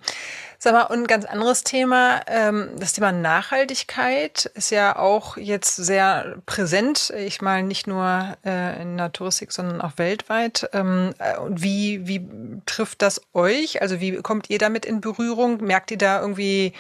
Sag 0.60 0.74
mal, 0.74 0.84
und 0.84 1.04
ein 1.04 1.08
ganz 1.08 1.26
anderes 1.26 1.64
Thema, 1.64 2.22
ähm, 2.26 2.70
das 2.80 2.94
Thema 2.94 3.12
Nachhaltigkeit 3.12 4.46
ist 4.56 4.72
ja 4.72 4.96
auch 4.98 5.38
jetzt 5.38 5.76
sehr 5.76 6.38
präsent. 6.48 7.14
Ich 7.16 7.42
meine, 7.42 7.68
nicht 7.68 7.86
nur 7.86 8.36
äh, 8.44 8.82
in 8.82 8.98
der 8.98 9.12
Touristik, 9.12 9.52
sondern 9.52 9.82
auch 9.82 9.98
weltweit. 9.98 10.68
Ähm, 10.74 11.14
äh, 11.20 11.38
und 11.38 11.62
wie, 11.62 12.08
wie 12.08 12.28
trifft 12.66 13.04
das 13.04 13.22
euch? 13.34 13.84
Also 13.84 14.00
wie 14.02 14.18
kommt 14.24 14.50
ihr 14.50 14.58
damit 14.58 14.86
in 14.86 15.00
Berührung? 15.00 15.64
Merkt 15.64 15.92
ihr 15.92 16.00
da 16.00 16.22
irgendwie 16.22 16.74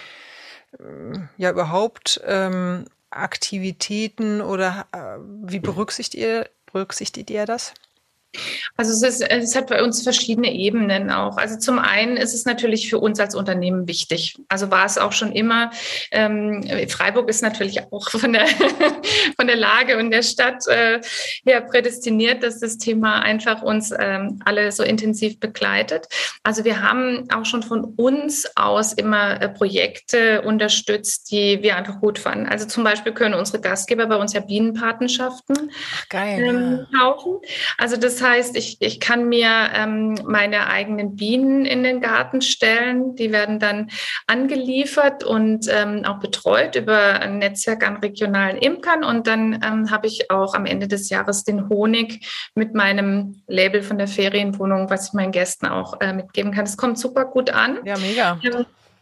äh, 0.79 1.19
ja 1.37 1.51
überhaupt 1.51 2.19
ähm, 2.25 2.85
Aktivitäten 3.11 4.41
oder 4.41 4.85
wie 5.43 5.59
berücksichtigt 5.59 6.21
ihr, 6.21 6.49
berücksichtigt 6.71 7.29
ihr 7.29 7.45
das? 7.45 7.73
Also 8.75 8.91
es, 8.91 9.21
ist, 9.21 9.29
es 9.29 9.55
hat 9.55 9.67
bei 9.67 9.83
uns 9.83 10.03
verschiedene 10.03 10.53
Ebenen 10.53 11.11
auch. 11.11 11.37
Also 11.37 11.57
zum 11.57 11.79
einen 11.79 12.17
ist 12.17 12.33
es 12.33 12.45
natürlich 12.45 12.89
für 12.89 12.99
uns 12.99 13.19
als 13.19 13.35
Unternehmen 13.35 13.87
wichtig. 13.87 14.37
Also 14.49 14.71
war 14.71 14.85
es 14.85 14.97
auch 14.97 15.11
schon 15.11 15.31
immer. 15.31 15.71
Ähm, 16.11 16.63
Freiburg 16.89 17.29
ist 17.29 17.41
natürlich 17.41 17.81
auch 17.91 18.09
von 18.09 18.33
der, 18.33 18.47
von 19.35 19.47
der 19.47 19.55
Lage 19.55 19.97
und 19.97 20.11
der 20.11 20.23
Stadt 20.23 20.67
äh, 20.67 20.99
her 21.45 21.61
prädestiniert, 21.61 22.43
dass 22.43 22.59
das 22.59 22.77
Thema 22.77 23.21
einfach 23.21 23.61
uns 23.61 23.93
ähm, 23.97 24.41
alle 24.45 24.71
so 24.71 24.83
intensiv 24.83 25.39
begleitet. 25.39 26.07
Also 26.43 26.63
wir 26.63 26.81
haben 26.81 27.27
auch 27.33 27.45
schon 27.45 27.63
von 27.63 27.83
uns 27.83 28.45
aus 28.55 28.93
immer 28.93 29.41
äh, 29.41 29.49
Projekte 29.49 30.41
unterstützt, 30.41 31.31
die 31.31 31.61
wir 31.61 31.75
einfach 31.75 31.99
gut 31.99 32.19
fanden. 32.19 32.47
Also 32.47 32.65
zum 32.65 32.83
Beispiel 32.83 33.13
können 33.13 33.33
unsere 33.33 33.59
Gastgeber 33.59 34.07
bei 34.07 34.15
uns 34.15 34.33
ja 34.33 34.41
Bienenpatenschaften 34.41 35.71
Ach, 35.95 36.09
geil, 36.09 36.41
ähm, 36.41 36.87
kaufen. 36.97 37.39
Also 37.77 37.97
das 37.97 38.21
heißt, 38.27 38.57
ich, 38.57 38.77
ich 38.79 38.99
kann 38.99 39.29
mir 39.29 39.49
ähm, 39.73 40.15
meine 40.25 40.67
eigenen 40.67 41.15
Bienen 41.15 41.65
in 41.65 41.83
den 41.83 42.01
Garten 42.01 42.41
stellen. 42.41 43.15
Die 43.15 43.31
werden 43.31 43.59
dann 43.59 43.89
angeliefert 44.27 45.23
und 45.23 45.67
ähm, 45.69 46.03
auch 46.05 46.19
betreut 46.19 46.75
über 46.75 47.19
ein 47.19 47.39
Netzwerk 47.39 47.85
an 47.85 47.97
regionalen 47.97 48.57
Imkern. 48.57 49.03
Und 49.03 49.27
dann 49.27 49.61
ähm, 49.63 49.91
habe 49.91 50.07
ich 50.07 50.29
auch 50.31 50.53
am 50.53 50.65
Ende 50.65 50.87
des 50.87 51.09
Jahres 51.09 51.43
den 51.43 51.69
Honig 51.69 52.49
mit 52.55 52.73
meinem 52.73 53.41
Label 53.47 53.81
von 53.81 53.97
der 53.97 54.07
Ferienwohnung, 54.07 54.89
was 54.89 55.07
ich 55.07 55.13
meinen 55.13 55.31
Gästen 55.31 55.67
auch 55.67 55.99
äh, 56.01 56.13
mitgeben 56.13 56.51
kann. 56.51 56.65
Das 56.65 56.77
kommt 56.77 56.99
super 56.99 57.25
gut 57.25 57.49
an. 57.49 57.79
Ja, 57.85 57.97
mega. 57.97 58.39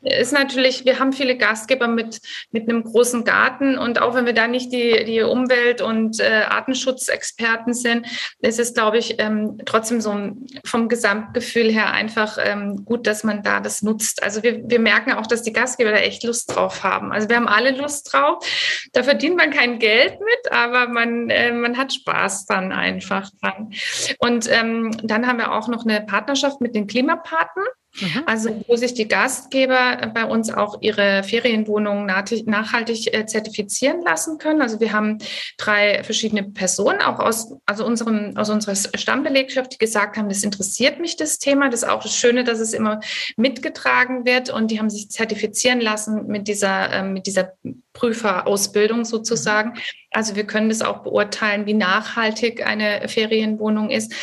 Ist 0.06 0.34
natürlich, 0.34 0.86
wir 0.86 1.00
haben 1.00 1.14
viele 1.14 1.38
Gastgeber 1.38 1.88
mit, 1.88 2.22
mit 2.52 2.70
einem 2.70 2.84
großen 2.84 3.24
Garten 3.24 3.78
und 3.78 4.02
auch 4.02 4.14
wenn 4.14 4.26
wir 4.26 4.34
da 4.34 4.48
nicht 4.48 4.72
die, 4.72 5.04
die 5.06 5.22
Umwelt- 5.22 5.82
und 5.82 6.20
äh, 6.20 6.44
Artenschutzexperten 6.48 7.74
sind, 7.74 8.08
ist 8.40 8.60
es, 8.60 8.74
glaube 8.74 8.98
ich, 8.98 9.16
ähm, 9.20 9.58
trotzdem 9.66 10.02
so 10.02 10.16
vom 10.64 10.90
Gesamtgefühl 10.90 11.72
her 11.72 11.92
einfach 11.92 12.38
ähm, 12.40 12.86
gut, 12.86 13.08
dass 13.08 13.24
man 13.24 13.44
da 13.44 13.60
das 13.60 13.82
nutzt. 13.82 14.24
Also 14.24 14.44
wir, 14.44 14.62
wir 14.70 14.80
merken 14.80 15.14
auch, 15.14 15.28
dass 15.28 15.42
die 15.42 15.54
Gastgeber 15.54 15.92
da 15.92 15.98
echt 15.98 16.24
Lust 16.24 16.56
drauf 16.56 16.84
haben. 16.84 17.12
Also 17.12 17.28
wir 17.30 17.36
haben 17.36 17.48
alle 17.48 17.72
Lust 17.72 18.14
drauf. 18.14 18.46
Da 18.94 19.04
verdient 19.04 19.38
man 19.38 19.52
kein 19.52 19.80
Geld 19.80 20.20
mit, 20.20 20.52
aber 20.52 20.88
man, 20.88 21.30
äh, 21.30 21.52
man 21.52 21.78
hat 21.78 21.94
Spaß 21.94 22.46
dann 22.46 22.72
einfach 22.72 23.30
dran. 23.42 23.72
Und 24.20 24.50
ähm, 24.52 24.92
dann 25.04 25.28
haben 25.28 25.40
wir 25.40 25.52
auch 25.52 25.68
noch 25.68 25.86
eine 25.86 26.02
Partnerschaft 26.02 26.62
mit 26.62 26.76
den 26.76 26.88
Klimapaten. 26.88 27.64
Mhm. 28.00 28.24
Also 28.26 28.64
wo 28.68 28.76
sich 28.76 28.94
die 28.94 29.08
Gastgeber 29.08 30.12
bei 30.14 30.26
uns 30.26 30.50
auch 30.50 30.82
ihre 30.82 31.24
Ferienwohnungen 31.24 32.06
nachhaltig 32.06 33.14
äh, 33.14 33.26
zertifizieren 33.26 34.02
lassen 34.02 34.38
können. 34.38 34.62
Also 34.62 34.80
wir 34.80 34.92
haben 34.92 35.20
drei 35.58 36.04
verschiedene 36.04 36.44
Personen, 36.44 37.02
auch 37.02 37.20
aus, 37.20 37.54
also 37.66 37.86
unserem, 37.86 38.36
aus 38.36 38.50
unserer 38.50 38.76
Stammbelegschaft, 38.76 39.74
die 39.74 39.78
gesagt 39.78 40.18
haben, 40.18 40.30
das 40.30 40.44
interessiert 40.44 41.00
mich, 41.00 41.16
das 41.16 41.40
Thema. 41.40 41.70
Das 41.70 41.84
ist 41.84 41.90
auch 41.90 42.04
das 42.04 42.16
Schöne, 42.16 42.44
dass 42.44 42.60
es 42.60 42.74
immer 42.74 43.00
mitgetragen 43.38 44.26
wird 44.26 44.50
und 44.50 44.72
die 44.72 44.80
haben 44.80 44.90
sich 44.90 45.10
zertifizieren 45.10 45.80
lassen 45.80 46.28
mit 46.28 46.48
dieser, 46.48 46.92
äh, 46.92 47.04
mit 47.04 47.28
dieser 47.28 47.54
Prüferausbildung 47.94 49.06
sozusagen. 49.06 49.70
Mhm. 49.70 49.80
Also 50.12 50.36
wir 50.36 50.46
können 50.46 50.70
das 50.70 50.82
auch 50.82 51.04
beurteilen, 51.04 51.66
wie 51.66 51.74
nachhaltig 51.74 52.66
eine 52.66 53.08
Ferienwohnung 53.08 53.90
ist 53.90 54.14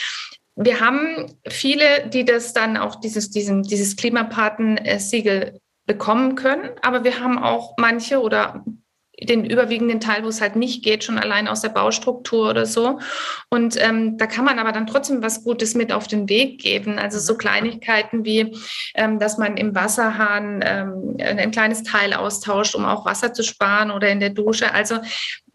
wir 0.56 0.80
haben 0.80 1.32
viele, 1.48 2.08
die 2.08 2.24
das 2.24 2.52
dann 2.52 2.76
auch 2.76 2.96
dieses, 2.96 3.30
diesen, 3.30 3.62
dieses 3.62 3.96
Klimapaten-Siegel 3.96 5.60
bekommen 5.86 6.34
können, 6.34 6.70
aber 6.82 7.04
wir 7.04 7.20
haben 7.20 7.38
auch 7.38 7.74
manche 7.78 8.20
oder 8.20 8.64
den 9.20 9.44
überwiegenden 9.44 10.00
Teil, 10.00 10.24
wo 10.24 10.28
es 10.28 10.40
halt 10.40 10.56
nicht 10.56 10.82
geht, 10.82 11.04
schon 11.04 11.18
allein 11.18 11.48
aus 11.48 11.60
der 11.60 11.68
Baustruktur 11.68 12.50
oder 12.50 12.66
so. 12.66 12.98
Und 13.50 13.76
ähm, 13.80 14.16
da 14.18 14.26
kann 14.26 14.44
man 14.44 14.58
aber 14.58 14.72
dann 14.72 14.86
trotzdem 14.86 15.22
was 15.22 15.44
Gutes 15.44 15.74
mit 15.74 15.92
auf 15.92 16.06
den 16.06 16.28
Weg 16.28 16.60
geben. 16.60 16.98
Also 16.98 17.18
so 17.18 17.36
Kleinigkeiten 17.36 18.24
wie, 18.24 18.56
ähm, 18.94 19.18
dass 19.18 19.38
man 19.38 19.56
im 19.56 19.74
Wasserhahn 19.74 20.60
ähm, 20.64 21.16
ein 21.20 21.50
kleines 21.50 21.82
Teil 21.82 22.14
austauscht, 22.14 22.74
um 22.74 22.84
auch 22.84 23.04
Wasser 23.04 23.32
zu 23.32 23.42
sparen 23.42 23.90
oder 23.90 24.08
in 24.08 24.20
der 24.20 24.30
Dusche. 24.30 24.72
Also 24.72 24.98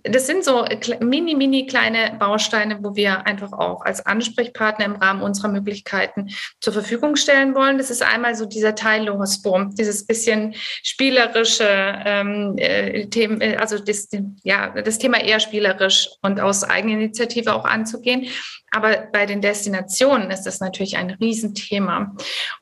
das 0.03 0.27
sind 0.27 0.43
so 0.43 0.65
mini, 0.99 1.35
mini 1.35 1.65
kleine 1.65 2.15
Bausteine, 2.19 2.79
wo 2.81 2.95
wir 2.95 3.25
einfach 3.25 3.51
auch 3.51 3.81
als 3.81 4.05
Ansprechpartner 4.05 4.85
im 4.85 4.95
Rahmen 4.95 5.21
unserer 5.21 5.49
Möglichkeiten 5.49 6.29
zur 6.59 6.73
Verfügung 6.73 7.15
stellen 7.15 7.55
wollen. 7.55 7.77
Das 7.77 7.89
ist 7.89 8.03
einmal 8.03 8.35
so 8.35 8.45
dieser 8.45 8.75
Teil 8.75 9.05
Lohosbom, 9.05 9.73
dieses 9.75 10.05
bisschen 10.05 10.53
spielerische 10.83 11.67
ähm, 11.67 12.55
äh, 12.57 13.07
Themen, 13.07 13.41
äh, 13.41 13.57
also 13.57 13.79
das, 13.79 14.09
ja, 14.43 14.69
das 14.81 14.99
Thema 14.99 15.19
eher 15.19 15.39
spielerisch 15.39 16.09
und 16.21 16.39
aus 16.39 16.63
Eigeninitiative 16.63 17.53
auch 17.53 17.65
anzugehen. 17.65 18.27
Aber 18.71 19.07
bei 19.11 19.25
den 19.25 19.41
Destinationen 19.41 20.29
ist 20.29 20.43
das 20.43 20.59
natürlich 20.59 20.97
ein 20.97 21.11
Riesenthema. 21.11 22.15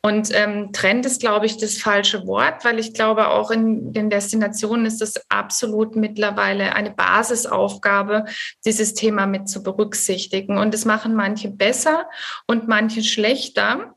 Und 0.03 0.29
ähm, 0.33 0.71
Trend 0.71 1.05
ist, 1.05 1.19
glaube 1.19 1.47
ich, 1.47 1.57
das 1.57 1.77
falsche 1.77 2.27
Wort, 2.27 2.63
weil 2.63 2.79
ich 2.79 2.93
glaube, 2.93 3.29
auch 3.29 3.49
in 3.49 3.91
den 3.91 4.09
Destinationen 4.09 4.85
ist 4.85 5.01
es 5.01 5.19
absolut 5.29 5.95
mittlerweile 5.95 6.75
eine 6.75 6.91
Basisaufgabe, 6.91 8.25
dieses 8.65 8.93
Thema 8.93 9.25
mit 9.25 9.49
zu 9.49 9.63
berücksichtigen. 9.63 10.57
Und 10.57 10.73
das 10.73 10.85
machen 10.85 11.15
manche 11.15 11.49
besser 11.49 12.07
und 12.45 12.67
manche 12.67 13.03
schlechter. 13.03 13.95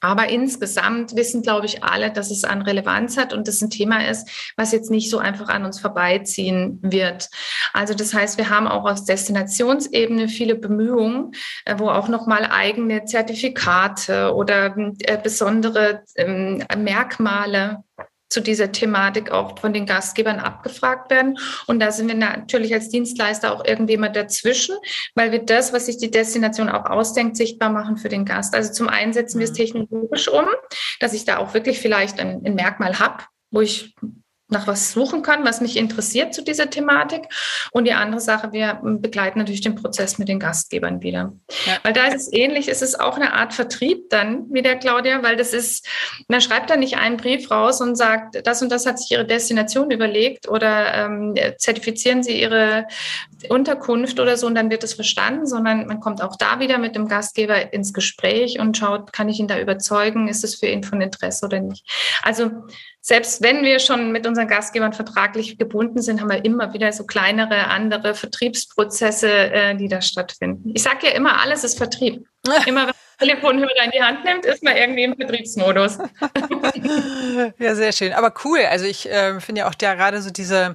Aber 0.00 0.28
insgesamt 0.28 1.14
wissen, 1.14 1.42
glaube 1.42 1.66
ich, 1.66 1.84
alle, 1.84 2.10
dass 2.10 2.30
es 2.30 2.44
an 2.44 2.62
Relevanz 2.62 3.16
hat 3.16 3.32
und 3.32 3.46
das 3.46 3.60
ein 3.60 3.70
Thema 3.70 4.08
ist, 4.08 4.52
was 4.56 4.72
jetzt 4.72 4.90
nicht 4.90 5.10
so 5.10 5.18
einfach 5.18 5.48
an 5.48 5.64
uns 5.64 5.78
vorbeiziehen 5.78 6.78
wird. 6.82 7.28
Also 7.72 7.94
das 7.94 8.14
heißt, 8.14 8.38
wir 8.38 8.50
haben 8.50 8.66
auch 8.66 8.84
auf 8.84 9.04
Destinationsebene 9.04 10.28
viele 10.28 10.54
Bemühungen, 10.54 11.32
äh, 11.64 11.74
wo 11.78 11.90
auch 11.90 12.08
nochmal 12.08 12.46
eigene 12.50 13.04
Zertifikate 13.04 14.34
oder 14.34 14.74
äh, 15.00 15.18
besondere 15.22 16.02
ähm, 16.16 16.64
Merkmale 16.76 17.84
zu 18.30 18.40
dieser 18.40 18.72
Thematik 18.72 19.30
auch 19.32 19.58
von 19.58 19.72
den 19.72 19.86
Gastgebern 19.86 20.38
abgefragt 20.38 21.10
werden. 21.10 21.36
Und 21.66 21.80
da 21.80 21.90
sind 21.90 22.08
wir 22.08 22.14
natürlich 22.14 22.72
als 22.72 22.88
Dienstleister 22.88 23.52
auch 23.52 23.64
irgendwie 23.64 23.94
immer 23.94 24.08
dazwischen, 24.08 24.76
weil 25.14 25.32
wir 25.32 25.40
das, 25.40 25.72
was 25.72 25.86
sich 25.86 25.98
die 25.98 26.10
Destination 26.10 26.68
auch 26.68 26.86
ausdenkt, 26.86 27.36
sichtbar 27.36 27.70
machen 27.70 27.96
für 27.96 28.08
den 28.08 28.24
Gast. 28.24 28.54
Also 28.54 28.72
zum 28.72 28.88
einen 28.88 29.12
setzen 29.12 29.40
wir 29.40 29.44
es 29.44 29.52
mhm. 29.52 29.56
technologisch 29.56 30.28
um, 30.28 30.46
dass 31.00 31.12
ich 31.12 31.24
da 31.24 31.38
auch 31.38 31.52
wirklich 31.54 31.80
vielleicht 31.80 32.20
ein, 32.20 32.40
ein 32.46 32.54
Merkmal 32.54 32.98
habe, 33.00 33.24
wo 33.50 33.60
ich 33.60 33.94
nach 34.50 34.66
was 34.66 34.92
suchen 34.92 35.22
kann, 35.22 35.44
was 35.44 35.60
mich 35.60 35.76
interessiert 35.76 36.34
zu 36.34 36.42
dieser 36.42 36.70
Thematik. 36.70 37.28
Und 37.72 37.86
die 37.86 37.92
andere 37.92 38.20
Sache, 38.20 38.52
wir 38.52 38.80
begleiten 38.82 39.38
natürlich 39.38 39.60
den 39.60 39.74
Prozess 39.74 40.18
mit 40.18 40.28
den 40.28 40.38
Gastgebern 40.38 41.02
wieder. 41.02 41.32
Ja. 41.66 41.78
Weil 41.82 41.92
da 41.92 42.06
ist 42.06 42.14
es 42.14 42.32
ähnlich, 42.32 42.68
ist 42.68 42.82
es 42.82 42.98
auch 42.98 43.16
eine 43.16 43.32
Art 43.32 43.54
Vertrieb 43.54 44.10
dann 44.10 44.46
wie 44.50 44.62
der 44.62 44.76
Claudia, 44.76 45.22
weil 45.22 45.36
das 45.36 45.52
ist, 45.52 45.86
man 46.28 46.40
schreibt 46.40 46.70
da 46.70 46.76
nicht 46.76 46.96
einen 46.96 47.16
Brief 47.16 47.50
raus 47.50 47.80
und 47.80 47.96
sagt, 47.96 48.46
das 48.46 48.62
und 48.62 48.70
das 48.70 48.86
hat 48.86 48.98
sich 48.98 49.10
Ihre 49.10 49.26
Destination 49.26 49.90
überlegt 49.90 50.48
oder 50.48 50.94
ähm, 50.94 51.34
zertifizieren 51.58 52.22
Sie 52.22 52.40
Ihre 52.40 52.86
Unterkunft 53.48 54.20
oder 54.20 54.36
so 54.36 54.46
und 54.46 54.54
dann 54.54 54.70
wird 54.70 54.84
es 54.84 54.94
verstanden, 54.94 55.46
sondern 55.46 55.86
man 55.86 56.00
kommt 56.00 56.22
auch 56.22 56.36
da 56.36 56.60
wieder 56.60 56.78
mit 56.78 56.94
dem 56.94 57.08
Gastgeber 57.08 57.72
ins 57.72 57.92
Gespräch 57.92 58.58
und 58.58 58.76
schaut, 58.76 59.12
kann 59.12 59.28
ich 59.28 59.38
ihn 59.38 59.48
da 59.48 59.58
überzeugen, 59.58 60.28
ist 60.28 60.44
es 60.44 60.56
für 60.56 60.66
ihn 60.66 60.82
von 60.82 61.00
Interesse 61.00 61.46
oder 61.46 61.60
nicht. 61.60 61.84
Also 62.22 62.50
selbst 63.02 63.42
wenn 63.42 63.62
wir 63.62 63.78
schon 63.78 64.12
mit 64.12 64.26
unseren 64.26 64.46
Gastgebern 64.46 64.92
vertraglich 64.92 65.58
gebunden 65.58 66.02
sind, 66.02 66.20
haben 66.20 66.30
wir 66.30 66.44
immer 66.44 66.74
wieder 66.74 66.92
so 66.92 67.04
kleinere, 67.04 67.68
andere 67.68 68.14
Vertriebsprozesse, 68.14 69.28
äh, 69.28 69.74
die 69.74 69.88
da 69.88 70.02
stattfinden. 70.02 70.70
Ich 70.74 70.82
sage 70.82 71.08
ja 71.08 71.12
immer, 71.12 71.40
alles 71.40 71.64
ist 71.64 71.78
Vertrieb. 71.78 72.26
Immer 72.66 72.86
wenn 72.86 72.86
man 72.86 72.94
Telefonhörer 73.18 73.84
in 73.84 73.90
die 73.90 74.02
Hand 74.02 74.24
nimmt, 74.24 74.46
ist 74.46 74.62
man 74.62 74.74
irgendwie 74.74 75.04
im 75.04 75.14
Vertriebsmodus. 75.14 75.98
ja, 77.58 77.74
sehr 77.74 77.92
schön. 77.92 78.14
Aber 78.14 78.32
cool. 78.44 78.60
Also 78.70 78.86
ich 78.86 79.10
äh, 79.10 79.38
finde 79.40 79.60
ja 79.60 79.68
auch 79.68 79.76
gerade 79.76 80.22
so 80.22 80.30
diese 80.30 80.74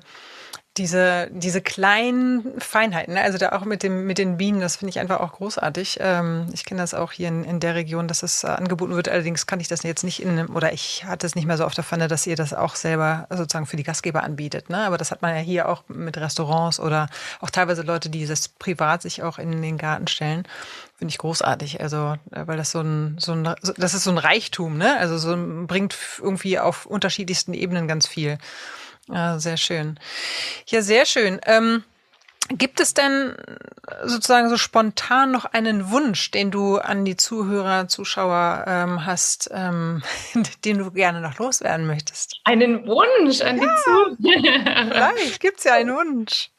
diese, 0.77 1.29
diese 1.31 1.61
kleinen 1.61 2.59
Feinheiten, 2.59 3.13
ne? 3.13 3.21
also 3.21 3.37
da 3.37 3.53
auch 3.53 3.63
mit, 3.63 3.81
dem, 3.81 4.05
mit 4.05 4.17
den 4.17 4.35
Bienen, 4.35 4.59
das 4.59 4.75
finde 4.75 4.89
ich 4.89 4.99
einfach 4.99 5.21
auch 5.21 5.33
großartig. 5.33 5.99
Ähm, 6.01 6.47
ich 6.53 6.65
kenne 6.65 6.81
das 6.81 6.93
auch 6.93 7.13
hier 7.13 7.29
in, 7.29 7.45
in 7.45 7.61
der 7.61 7.75
Region, 7.75 8.09
dass 8.09 8.23
es 8.23 8.43
äh, 8.43 8.47
angeboten 8.47 8.93
wird. 8.93 9.07
Allerdings 9.07 9.47
kann 9.47 9.61
ich 9.61 9.69
das 9.69 9.83
jetzt 9.83 10.03
nicht 10.03 10.21
in, 10.21 10.47
oder 10.47 10.73
ich 10.73 11.05
hatte 11.05 11.25
es 11.25 11.35
nicht 11.35 11.45
mehr 11.45 11.57
so 11.57 11.63
auf 11.63 11.73
der 11.73 11.85
Pfanne, 11.85 12.09
dass 12.09 12.27
ihr 12.27 12.35
das 12.35 12.53
auch 12.53 12.75
selber 12.75 13.25
sozusagen 13.29 13.67
für 13.67 13.77
die 13.77 13.83
Gastgeber 13.83 14.23
anbietet. 14.23 14.69
Ne? 14.69 14.79
Aber 14.79 14.97
das 14.97 15.11
hat 15.11 15.21
man 15.21 15.33
ja 15.33 15.41
hier 15.41 15.69
auch 15.69 15.83
mit 15.87 16.17
Restaurants 16.17 16.81
oder 16.81 17.07
auch 17.39 17.49
teilweise 17.49 17.83
Leute, 17.83 18.09
die 18.09 18.27
das 18.27 18.49
privat 18.49 19.01
sich 19.01 19.23
auch 19.23 19.39
in 19.39 19.61
den 19.61 19.77
Garten 19.77 20.07
stellen. 20.07 20.45
Finde 20.97 21.11
ich 21.11 21.17
großartig. 21.17 21.79
Also, 21.79 22.17
äh, 22.31 22.47
weil 22.47 22.57
das 22.57 22.71
so 22.71 22.81
ein, 22.81 23.15
so 23.17 23.31
ein, 23.31 23.43
das 23.77 23.93
ist 23.93 24.03
so 24.03 24.11
ein 24.11 24.17
Reichtum, 24.17 24.77
ne? 24.77 24.97
Also 24.97 25.17
so 25.17 25.37
bringt 25.67 25.95
irgendwie 26.19 26.59
auf 26.59 26.85
unterschiedlichsten 26.85 27.53
Ebenen 27.53 27.87
ganz 27.87 28.07
viel. 28.07 28.37
Ja, 29.07 29.39
sehr 29.39 29.57
schön. 29.57 29.99
Ja, 30.67 30.81
sehr 30.81 31.05
schön. 31.05 31.39
Ähm, 31.45 31.83
gibt 32.49 32.79
es 32.79 32.93
denn 32.93 33.35
sozusagen 34.03 34.49
so 34.49 34.57
spontan 34.57 35.31
noch 35.31 35.45
einen 35.45 35.91
Wunsch, 35.91 36.31
den 36.31 36.51
du 36.51 36.77
an 36.77 37.05
die 37.05 37.17
Zuhörer, 37.17 37.87
Zuschauer 37.87 38.65
ähm, 38.67 39.05
hast, 39.05 39.49
ähm, 39.53 40.03
den 40.65 40.79
du 40.79 40.91
gerne 40.91 41.21
noch 41.21 41.37
loswerden 41.37 41.87
möchtest? 41.87 42.39
Einen 42.43 42.87
Wunsch 42.87 43.41
an 43.41 43.61
ja, 43.61 43.63
die 43.63 43.81
Zuhörer? 43.83 44.85
Vielleicht 44.91 45.39
gibt 45.39 45.59
es 45.59 45.63
ja 45.65 45.73
einen 45.73 45.95
Wunsch. 45.95 46.49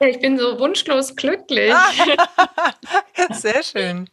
Ja, 0.00 0.08
ich 0.08 0.20
bin 0.20 0.38
so 0.38 0.58
wunschlos 0.58 1.16
glücklich. 1.16 1.72
Sehr 3.30 3.62
schön. 3.62 4.10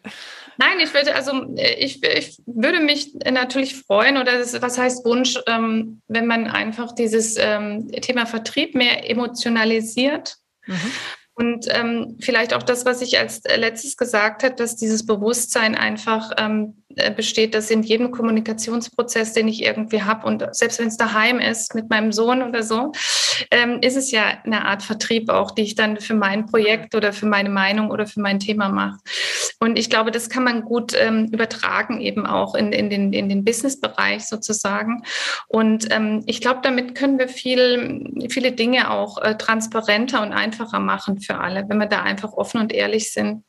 Nein, 0.57 0.79
ich 0.79 0.93
würde, 0.93 1.15
also 1.15 1.55
ich, 1.55 2.03
ich 2.03 2.37
würde 2.45 2.79
mich 2.79 3.13
natürlich 3.29 3.75
freuen, 3.75 4.17
oder 4.17 4.37
das, 4.37 4.61
was 4.61 4.77
heißt 4.77 5.05
Wunsch, 5.05 5.39
ähm, 5.47 6.01
wenn 6.07 6.27
man 6.27 6.47
einfach 6.47 6.93
dieses 6.93 7.35
ähm, 7.37 7.89
Thema 7.91 8.25
Vertrieb 8.25 8.75
mehr 8.75 9.09
emotionalisiert. 9.09 10.35
Mhm. 10.65 10.91
Und 11.35 11.65
ähm, 11.71 12.17
vielleicht 12.21 12.53
auch 12.53 12.61
das, 12.61 12.85
was 12.85 13.01
ich 13.01 13.17
als 13.17 13.41
letztes 13.43 13.97
gesagt 13.97 14.43
habe, 14.43 14.53
dass 14.55 14.75
dieses 14.75 15.05
Bewusstsein 15.05 15.75
einfach 15.75 16.31
ähm, 16.37 16.82
äh, 16.82 16.82
besteht, 17.15 17.53
dass 17.55 17.71
in 17.71 17.83
jedem 17.83 18.11
Kommunikationsprozess, 18.11 19.33
den 19.33 19.47
ich 19.47 19.63
irgendwie 19.63 20.03
habe 20.03 20.27
und 20.27 20.45
selbst 20.51 20.79
wenn 20.79 20.87
es 20.87 20.97
daheim 20.97 21.39
ist 21.39 21.75
mit 21.75 21.89
meinem 21.89 22.11
Sohn 22.11 22.41
oder 22.41 22.63
so, 22.63 22.91
ähm, 23.51 23.79
ist 23.81 23.97
es 23.97 24.11
ja 24.11 24.23
eine 24.43 24.65
Art 24.65 24.83
Vertrieb 24.83 25.29
auch, 25.29 25.51
die 25.51 25.63
ich 25.63 25.75
dann 25.75 25.97
für 25.97 26.13
mein 26.13 26.45
Projekt 26.45 26.95
oder 26.95 27.13
für 27.13 27.25
meine 27.25 27.49
Meinung 27.49 27.91
oder 27.91 28.05
für 28.05 28.21
mein 28.21 28.39
Thema 28.39 28.69
mache. 28.69 28.99
Und 29.59 29.79
ich 29.79 29.89
glaube, 29.89 30.11
das 30.11 30.29
kann 30.29 30.43
man 30.43 30.63
gut 30.63 30.93
ähm, 30.97 31.29
übertragen 31.31 32.01
eben 32.01 32.25
auch 32.25 32.55
in, 32.55 32.71
in 32.71 32.89
den, 32.89 33.13
in 33.13 33.29
den 33.29 33.45
Business-Bereich 33.45 34.25
sozusagen. 34.25 35.03
Und 35.47 35.87
ähm, 35.91 36.23
ich 36.25 36.41
glaube, 36.41 36.59
damit 36.63 36.95
können 36.95 37.17
wir 37.17 37.27
viel, 37.27 38.27
viele 38.29 38.51
Dinge 38.51 38.91
auch 38.91 39.21
äh, 39.21 39.37
transparenter 39.37 40.21
und 40.21 40.33
einfacher 40.33 40.79
machen 40.79 41.21
für 41.21 41.39
alle, 41.39 41.65
wenn 41.67 41.77
wir 41.77 41.87
da 41.87 42.01
einfach 42.01 42.33
offen 42.33 42.59
und 42.59 42.73
ehrlich 42.73 43.11
sind 43.11 43.43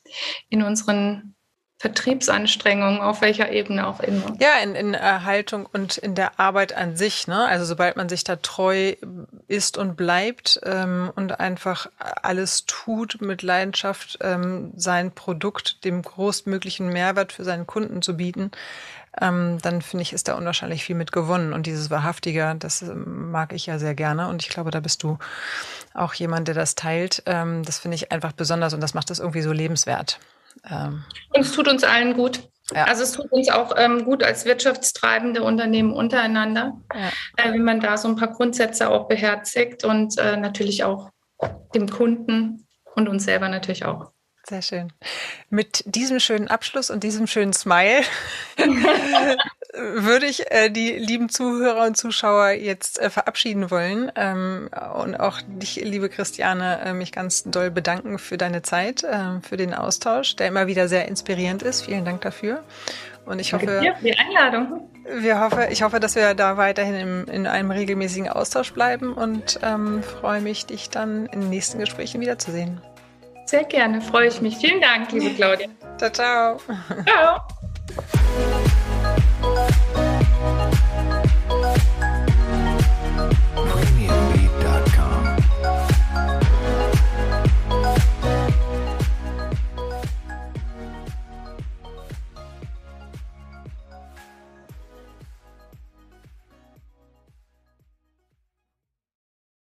in 0.49 0.63
unseren 0.63 1.35
Vertriebsanstrengungen, 1.79 3.01
auf 3.01 3.21
welcher 3.21 3.51
Ebene 3.53 3.87
auch 3.87 4.01
immer. 4.01 4.35
Ja, 4.41 4.63
in, 4.63 4.75
in 4.75 4.95
Erhaltung 4.95 5.67
und 5.71 5.99
in 5.99 6.15
der 6.15 6.41
Arbeit 6.41 6.75
an 6.75 6.97
sich. 6.97 7.27
Ne? 7.27 7.45
Also 7.47 7.65
sobald 7.65 7.97
man 7.97 8.09
sich 8.09 8.25
da 8.25 8.37
treu 8.37 8.95
ist 9.49 9.77
und 9.77 9.97
bleibt 9.97 10.61
ähm, 10.65 11.13
und 11.15 11.41
einfach 11.41 11.89
alles 11.99 12.65
tut 12.67 13.21
mit 13.21 13.43
Leidenschaft, 13.43 14.19
ähm, 14.23 14.73
sein 14.77 15.13
Produkt 15.13 15.85
dem 15.85 16.03
größtmöglichen 16.03 16.89
Mehrwert 16.89 17.33
für 17.33 17.45
seinen 17.45 17.67
Kunden 17.67 18.03
zu 18.03 18.17
bieten, 18.17 18.51
ähm, 19.21 19.59
dann 19.63 19.83
finde 19.83 20.03
ich, 20.03 20.13
ist 20.13 20.29
da 20.29 20.35
unwahrscheinlich 20.35 20.85
viel 20.85 20.97
mit 20.97 21.13
gewonnen. 21.13 21.53
Und 21.53 21.67
dieses 21.67 21.91
Wahrhaftige, 21.91 22.57
das 22.59 22.83
ähm, 22.83 23.31
mag 23.31 23.53
ich 23.53 23.67
ja 23.67 23.79
sehr 23.79 23.95
gerne. 23.95 24.29
Und 24.29 24.43
ich 24.43 24.49
glaube, 24.49 24.71
da 24.71 24.81
bist 24.81 25.03
du 25.03 25.19
auch 25.93 26.15
jemand, 26.15 26.49
der 26.49 26.55
das 26.55 26.75
teilt. 26.75 27.23
Ähm, 27.27 27.63
das 27.65 27.79
finde 27.79 27.97
ich 27.97 28.11
einfach 28.11 28.33
besonders 28.33 28.75
und 28.75 28.81
das 28.81 28.95
macht 28.95 29.11
das 29.11 29.19
irgendwie 29.19 29.43
so 29.43 29.53
lebenswert. 29.53 30.19
Ähm, 30.71 31.05
und 31.35 31.41
es 31.41 31.53
tut 31.53 31.69
uns 31.69 31.85
allen 31.85 32.15
gut. 32.15 32.41
Ja. 32.73 32.85
Also 32.85 33.03
es 33.03 33.13
tut 33.13 33.31
uns 33.31 33.51
auch 33.51 33.75
ähm, 33.77 34.05
gut 34.05 34.23
als 34.23 34.47
wirtschaftstreibende 34.47 35.43
Unternehmen 35.43 35.93
untereinander, 35.93 36.81
ja. 36.95 37.09
äh, 37.37 37.53
wenn 37.53 37.63
man 37.63 37.81
da 37.81 37.99
so 37.99 38.09
ein 38.09 38.17
paar 38.17 38.33
Grundsätze 38.33 38.89
auch 38.89 39.07
beherzigt 39.07 39.85
und 39.85 40.17
äh, 40.19 40.37
natürlich 40.39 40.83
auch 40.83 41.11
dem 41.75 41.91
Kunden 41.91 42.67
und 42.95 43.09
uns 43.09 43.25
selber 43.25 43.49
natürlich 43.49 43.85
auch. 43.85 44.14
Sehr 44.47 44.61
schön. 44.61 44.93
Mit 45.49 45.83
diesem 45.87 46.21
schönen 46.21 46.49
Abschluss 46.49 46.91
und 46.91 47.03
diesem 47.03 47.27
schönen 47.27 47.55
Smile 47.55 48.03
würde 49.73 50.27
ich 50.27 50.51
äh, 50.53 50.69
die 50.69 50.93
lieben 50.93 51.31
Zuhörer 51.31 51.87
und 51.87 51.97
Zuschauer 51.97 52.51
jetzt 52.51 53.01
äh, 53.01 53.09
verabschieden 53.09 53.71
wollen 53.71 54.13
ähm, 54.17 54.69
und 54.97 55.19
auch 55.19 55.41
dich, 55.47 55.77
liebe 55.77 56.11
Christiane, 56.11 56.81
äh, 56.85 56.93
mich 56.93 57.11
ganz 57.11 57.45
doll 57.45 57.71
bedanken 57.71 58.19
für 58.19 58.37
deine 58.37 58.61
Zeit, 58.61 59.03
äh, 59.03 59.41
für 59.41 59.57
den 59.57 59.73
Austausch, 59.73 60.37
der 60.37 60.49
immer 60.49 60.67
wieder 60.67 60.89
sehr 60.89 61.09
inspirierend 61.09 61.63
ist. 61.63 61.87
Vielen 61.87 62.05
Dank 62.05 62.21
dafür. 62.21 62.63
Und 63.25 63.39
ich 63.39 63.55
hoffe, 63.55 63.81
ja, 63.83 63.95
die 64.03 64.15
Einladung. 64.19 64.91
Wir 65.09 65.41
hoffe, 65.41 65.69
ich 65.71 65.83
hoffe, 65.83 66.01
dass 66.01 66.17
wir 66.17 66.35
da 66.35 66.59
weiterhin 66.59 66.95
im, 66.95 67.25
in 67.29 67.47
einem 67.47 67.71
regelmäßigen 67.71 68.29
Austausch 68.29 68.75
bleiben 68.75 69.15
und 69.15 69.59
ähm, 69.63 70.03
freue 70.03 70.43
mich, 70.43 70.67
dich 70.67 70.91
dann 70.91 71.25
in 71.27 71.41
den 71.41 71.51
nächsten 71.51 71.79
Gesprächen 71.79 72.21
wiederzusehen. 72.21 72.83
Sehr 73.55 73.63
gerne, 73.63 74.01
freue 74.01 74.27
ich 74.27 74.41
mich. 74.41 74.57
Vielen 74.57 74.81
Dank, 74.81 75.13
liebe 75.13 75.33
Claudia. 75.33 75.69
ciao, 75.97 76.11
ciao. 76.11 76.59
Ciao. 77.07 77.47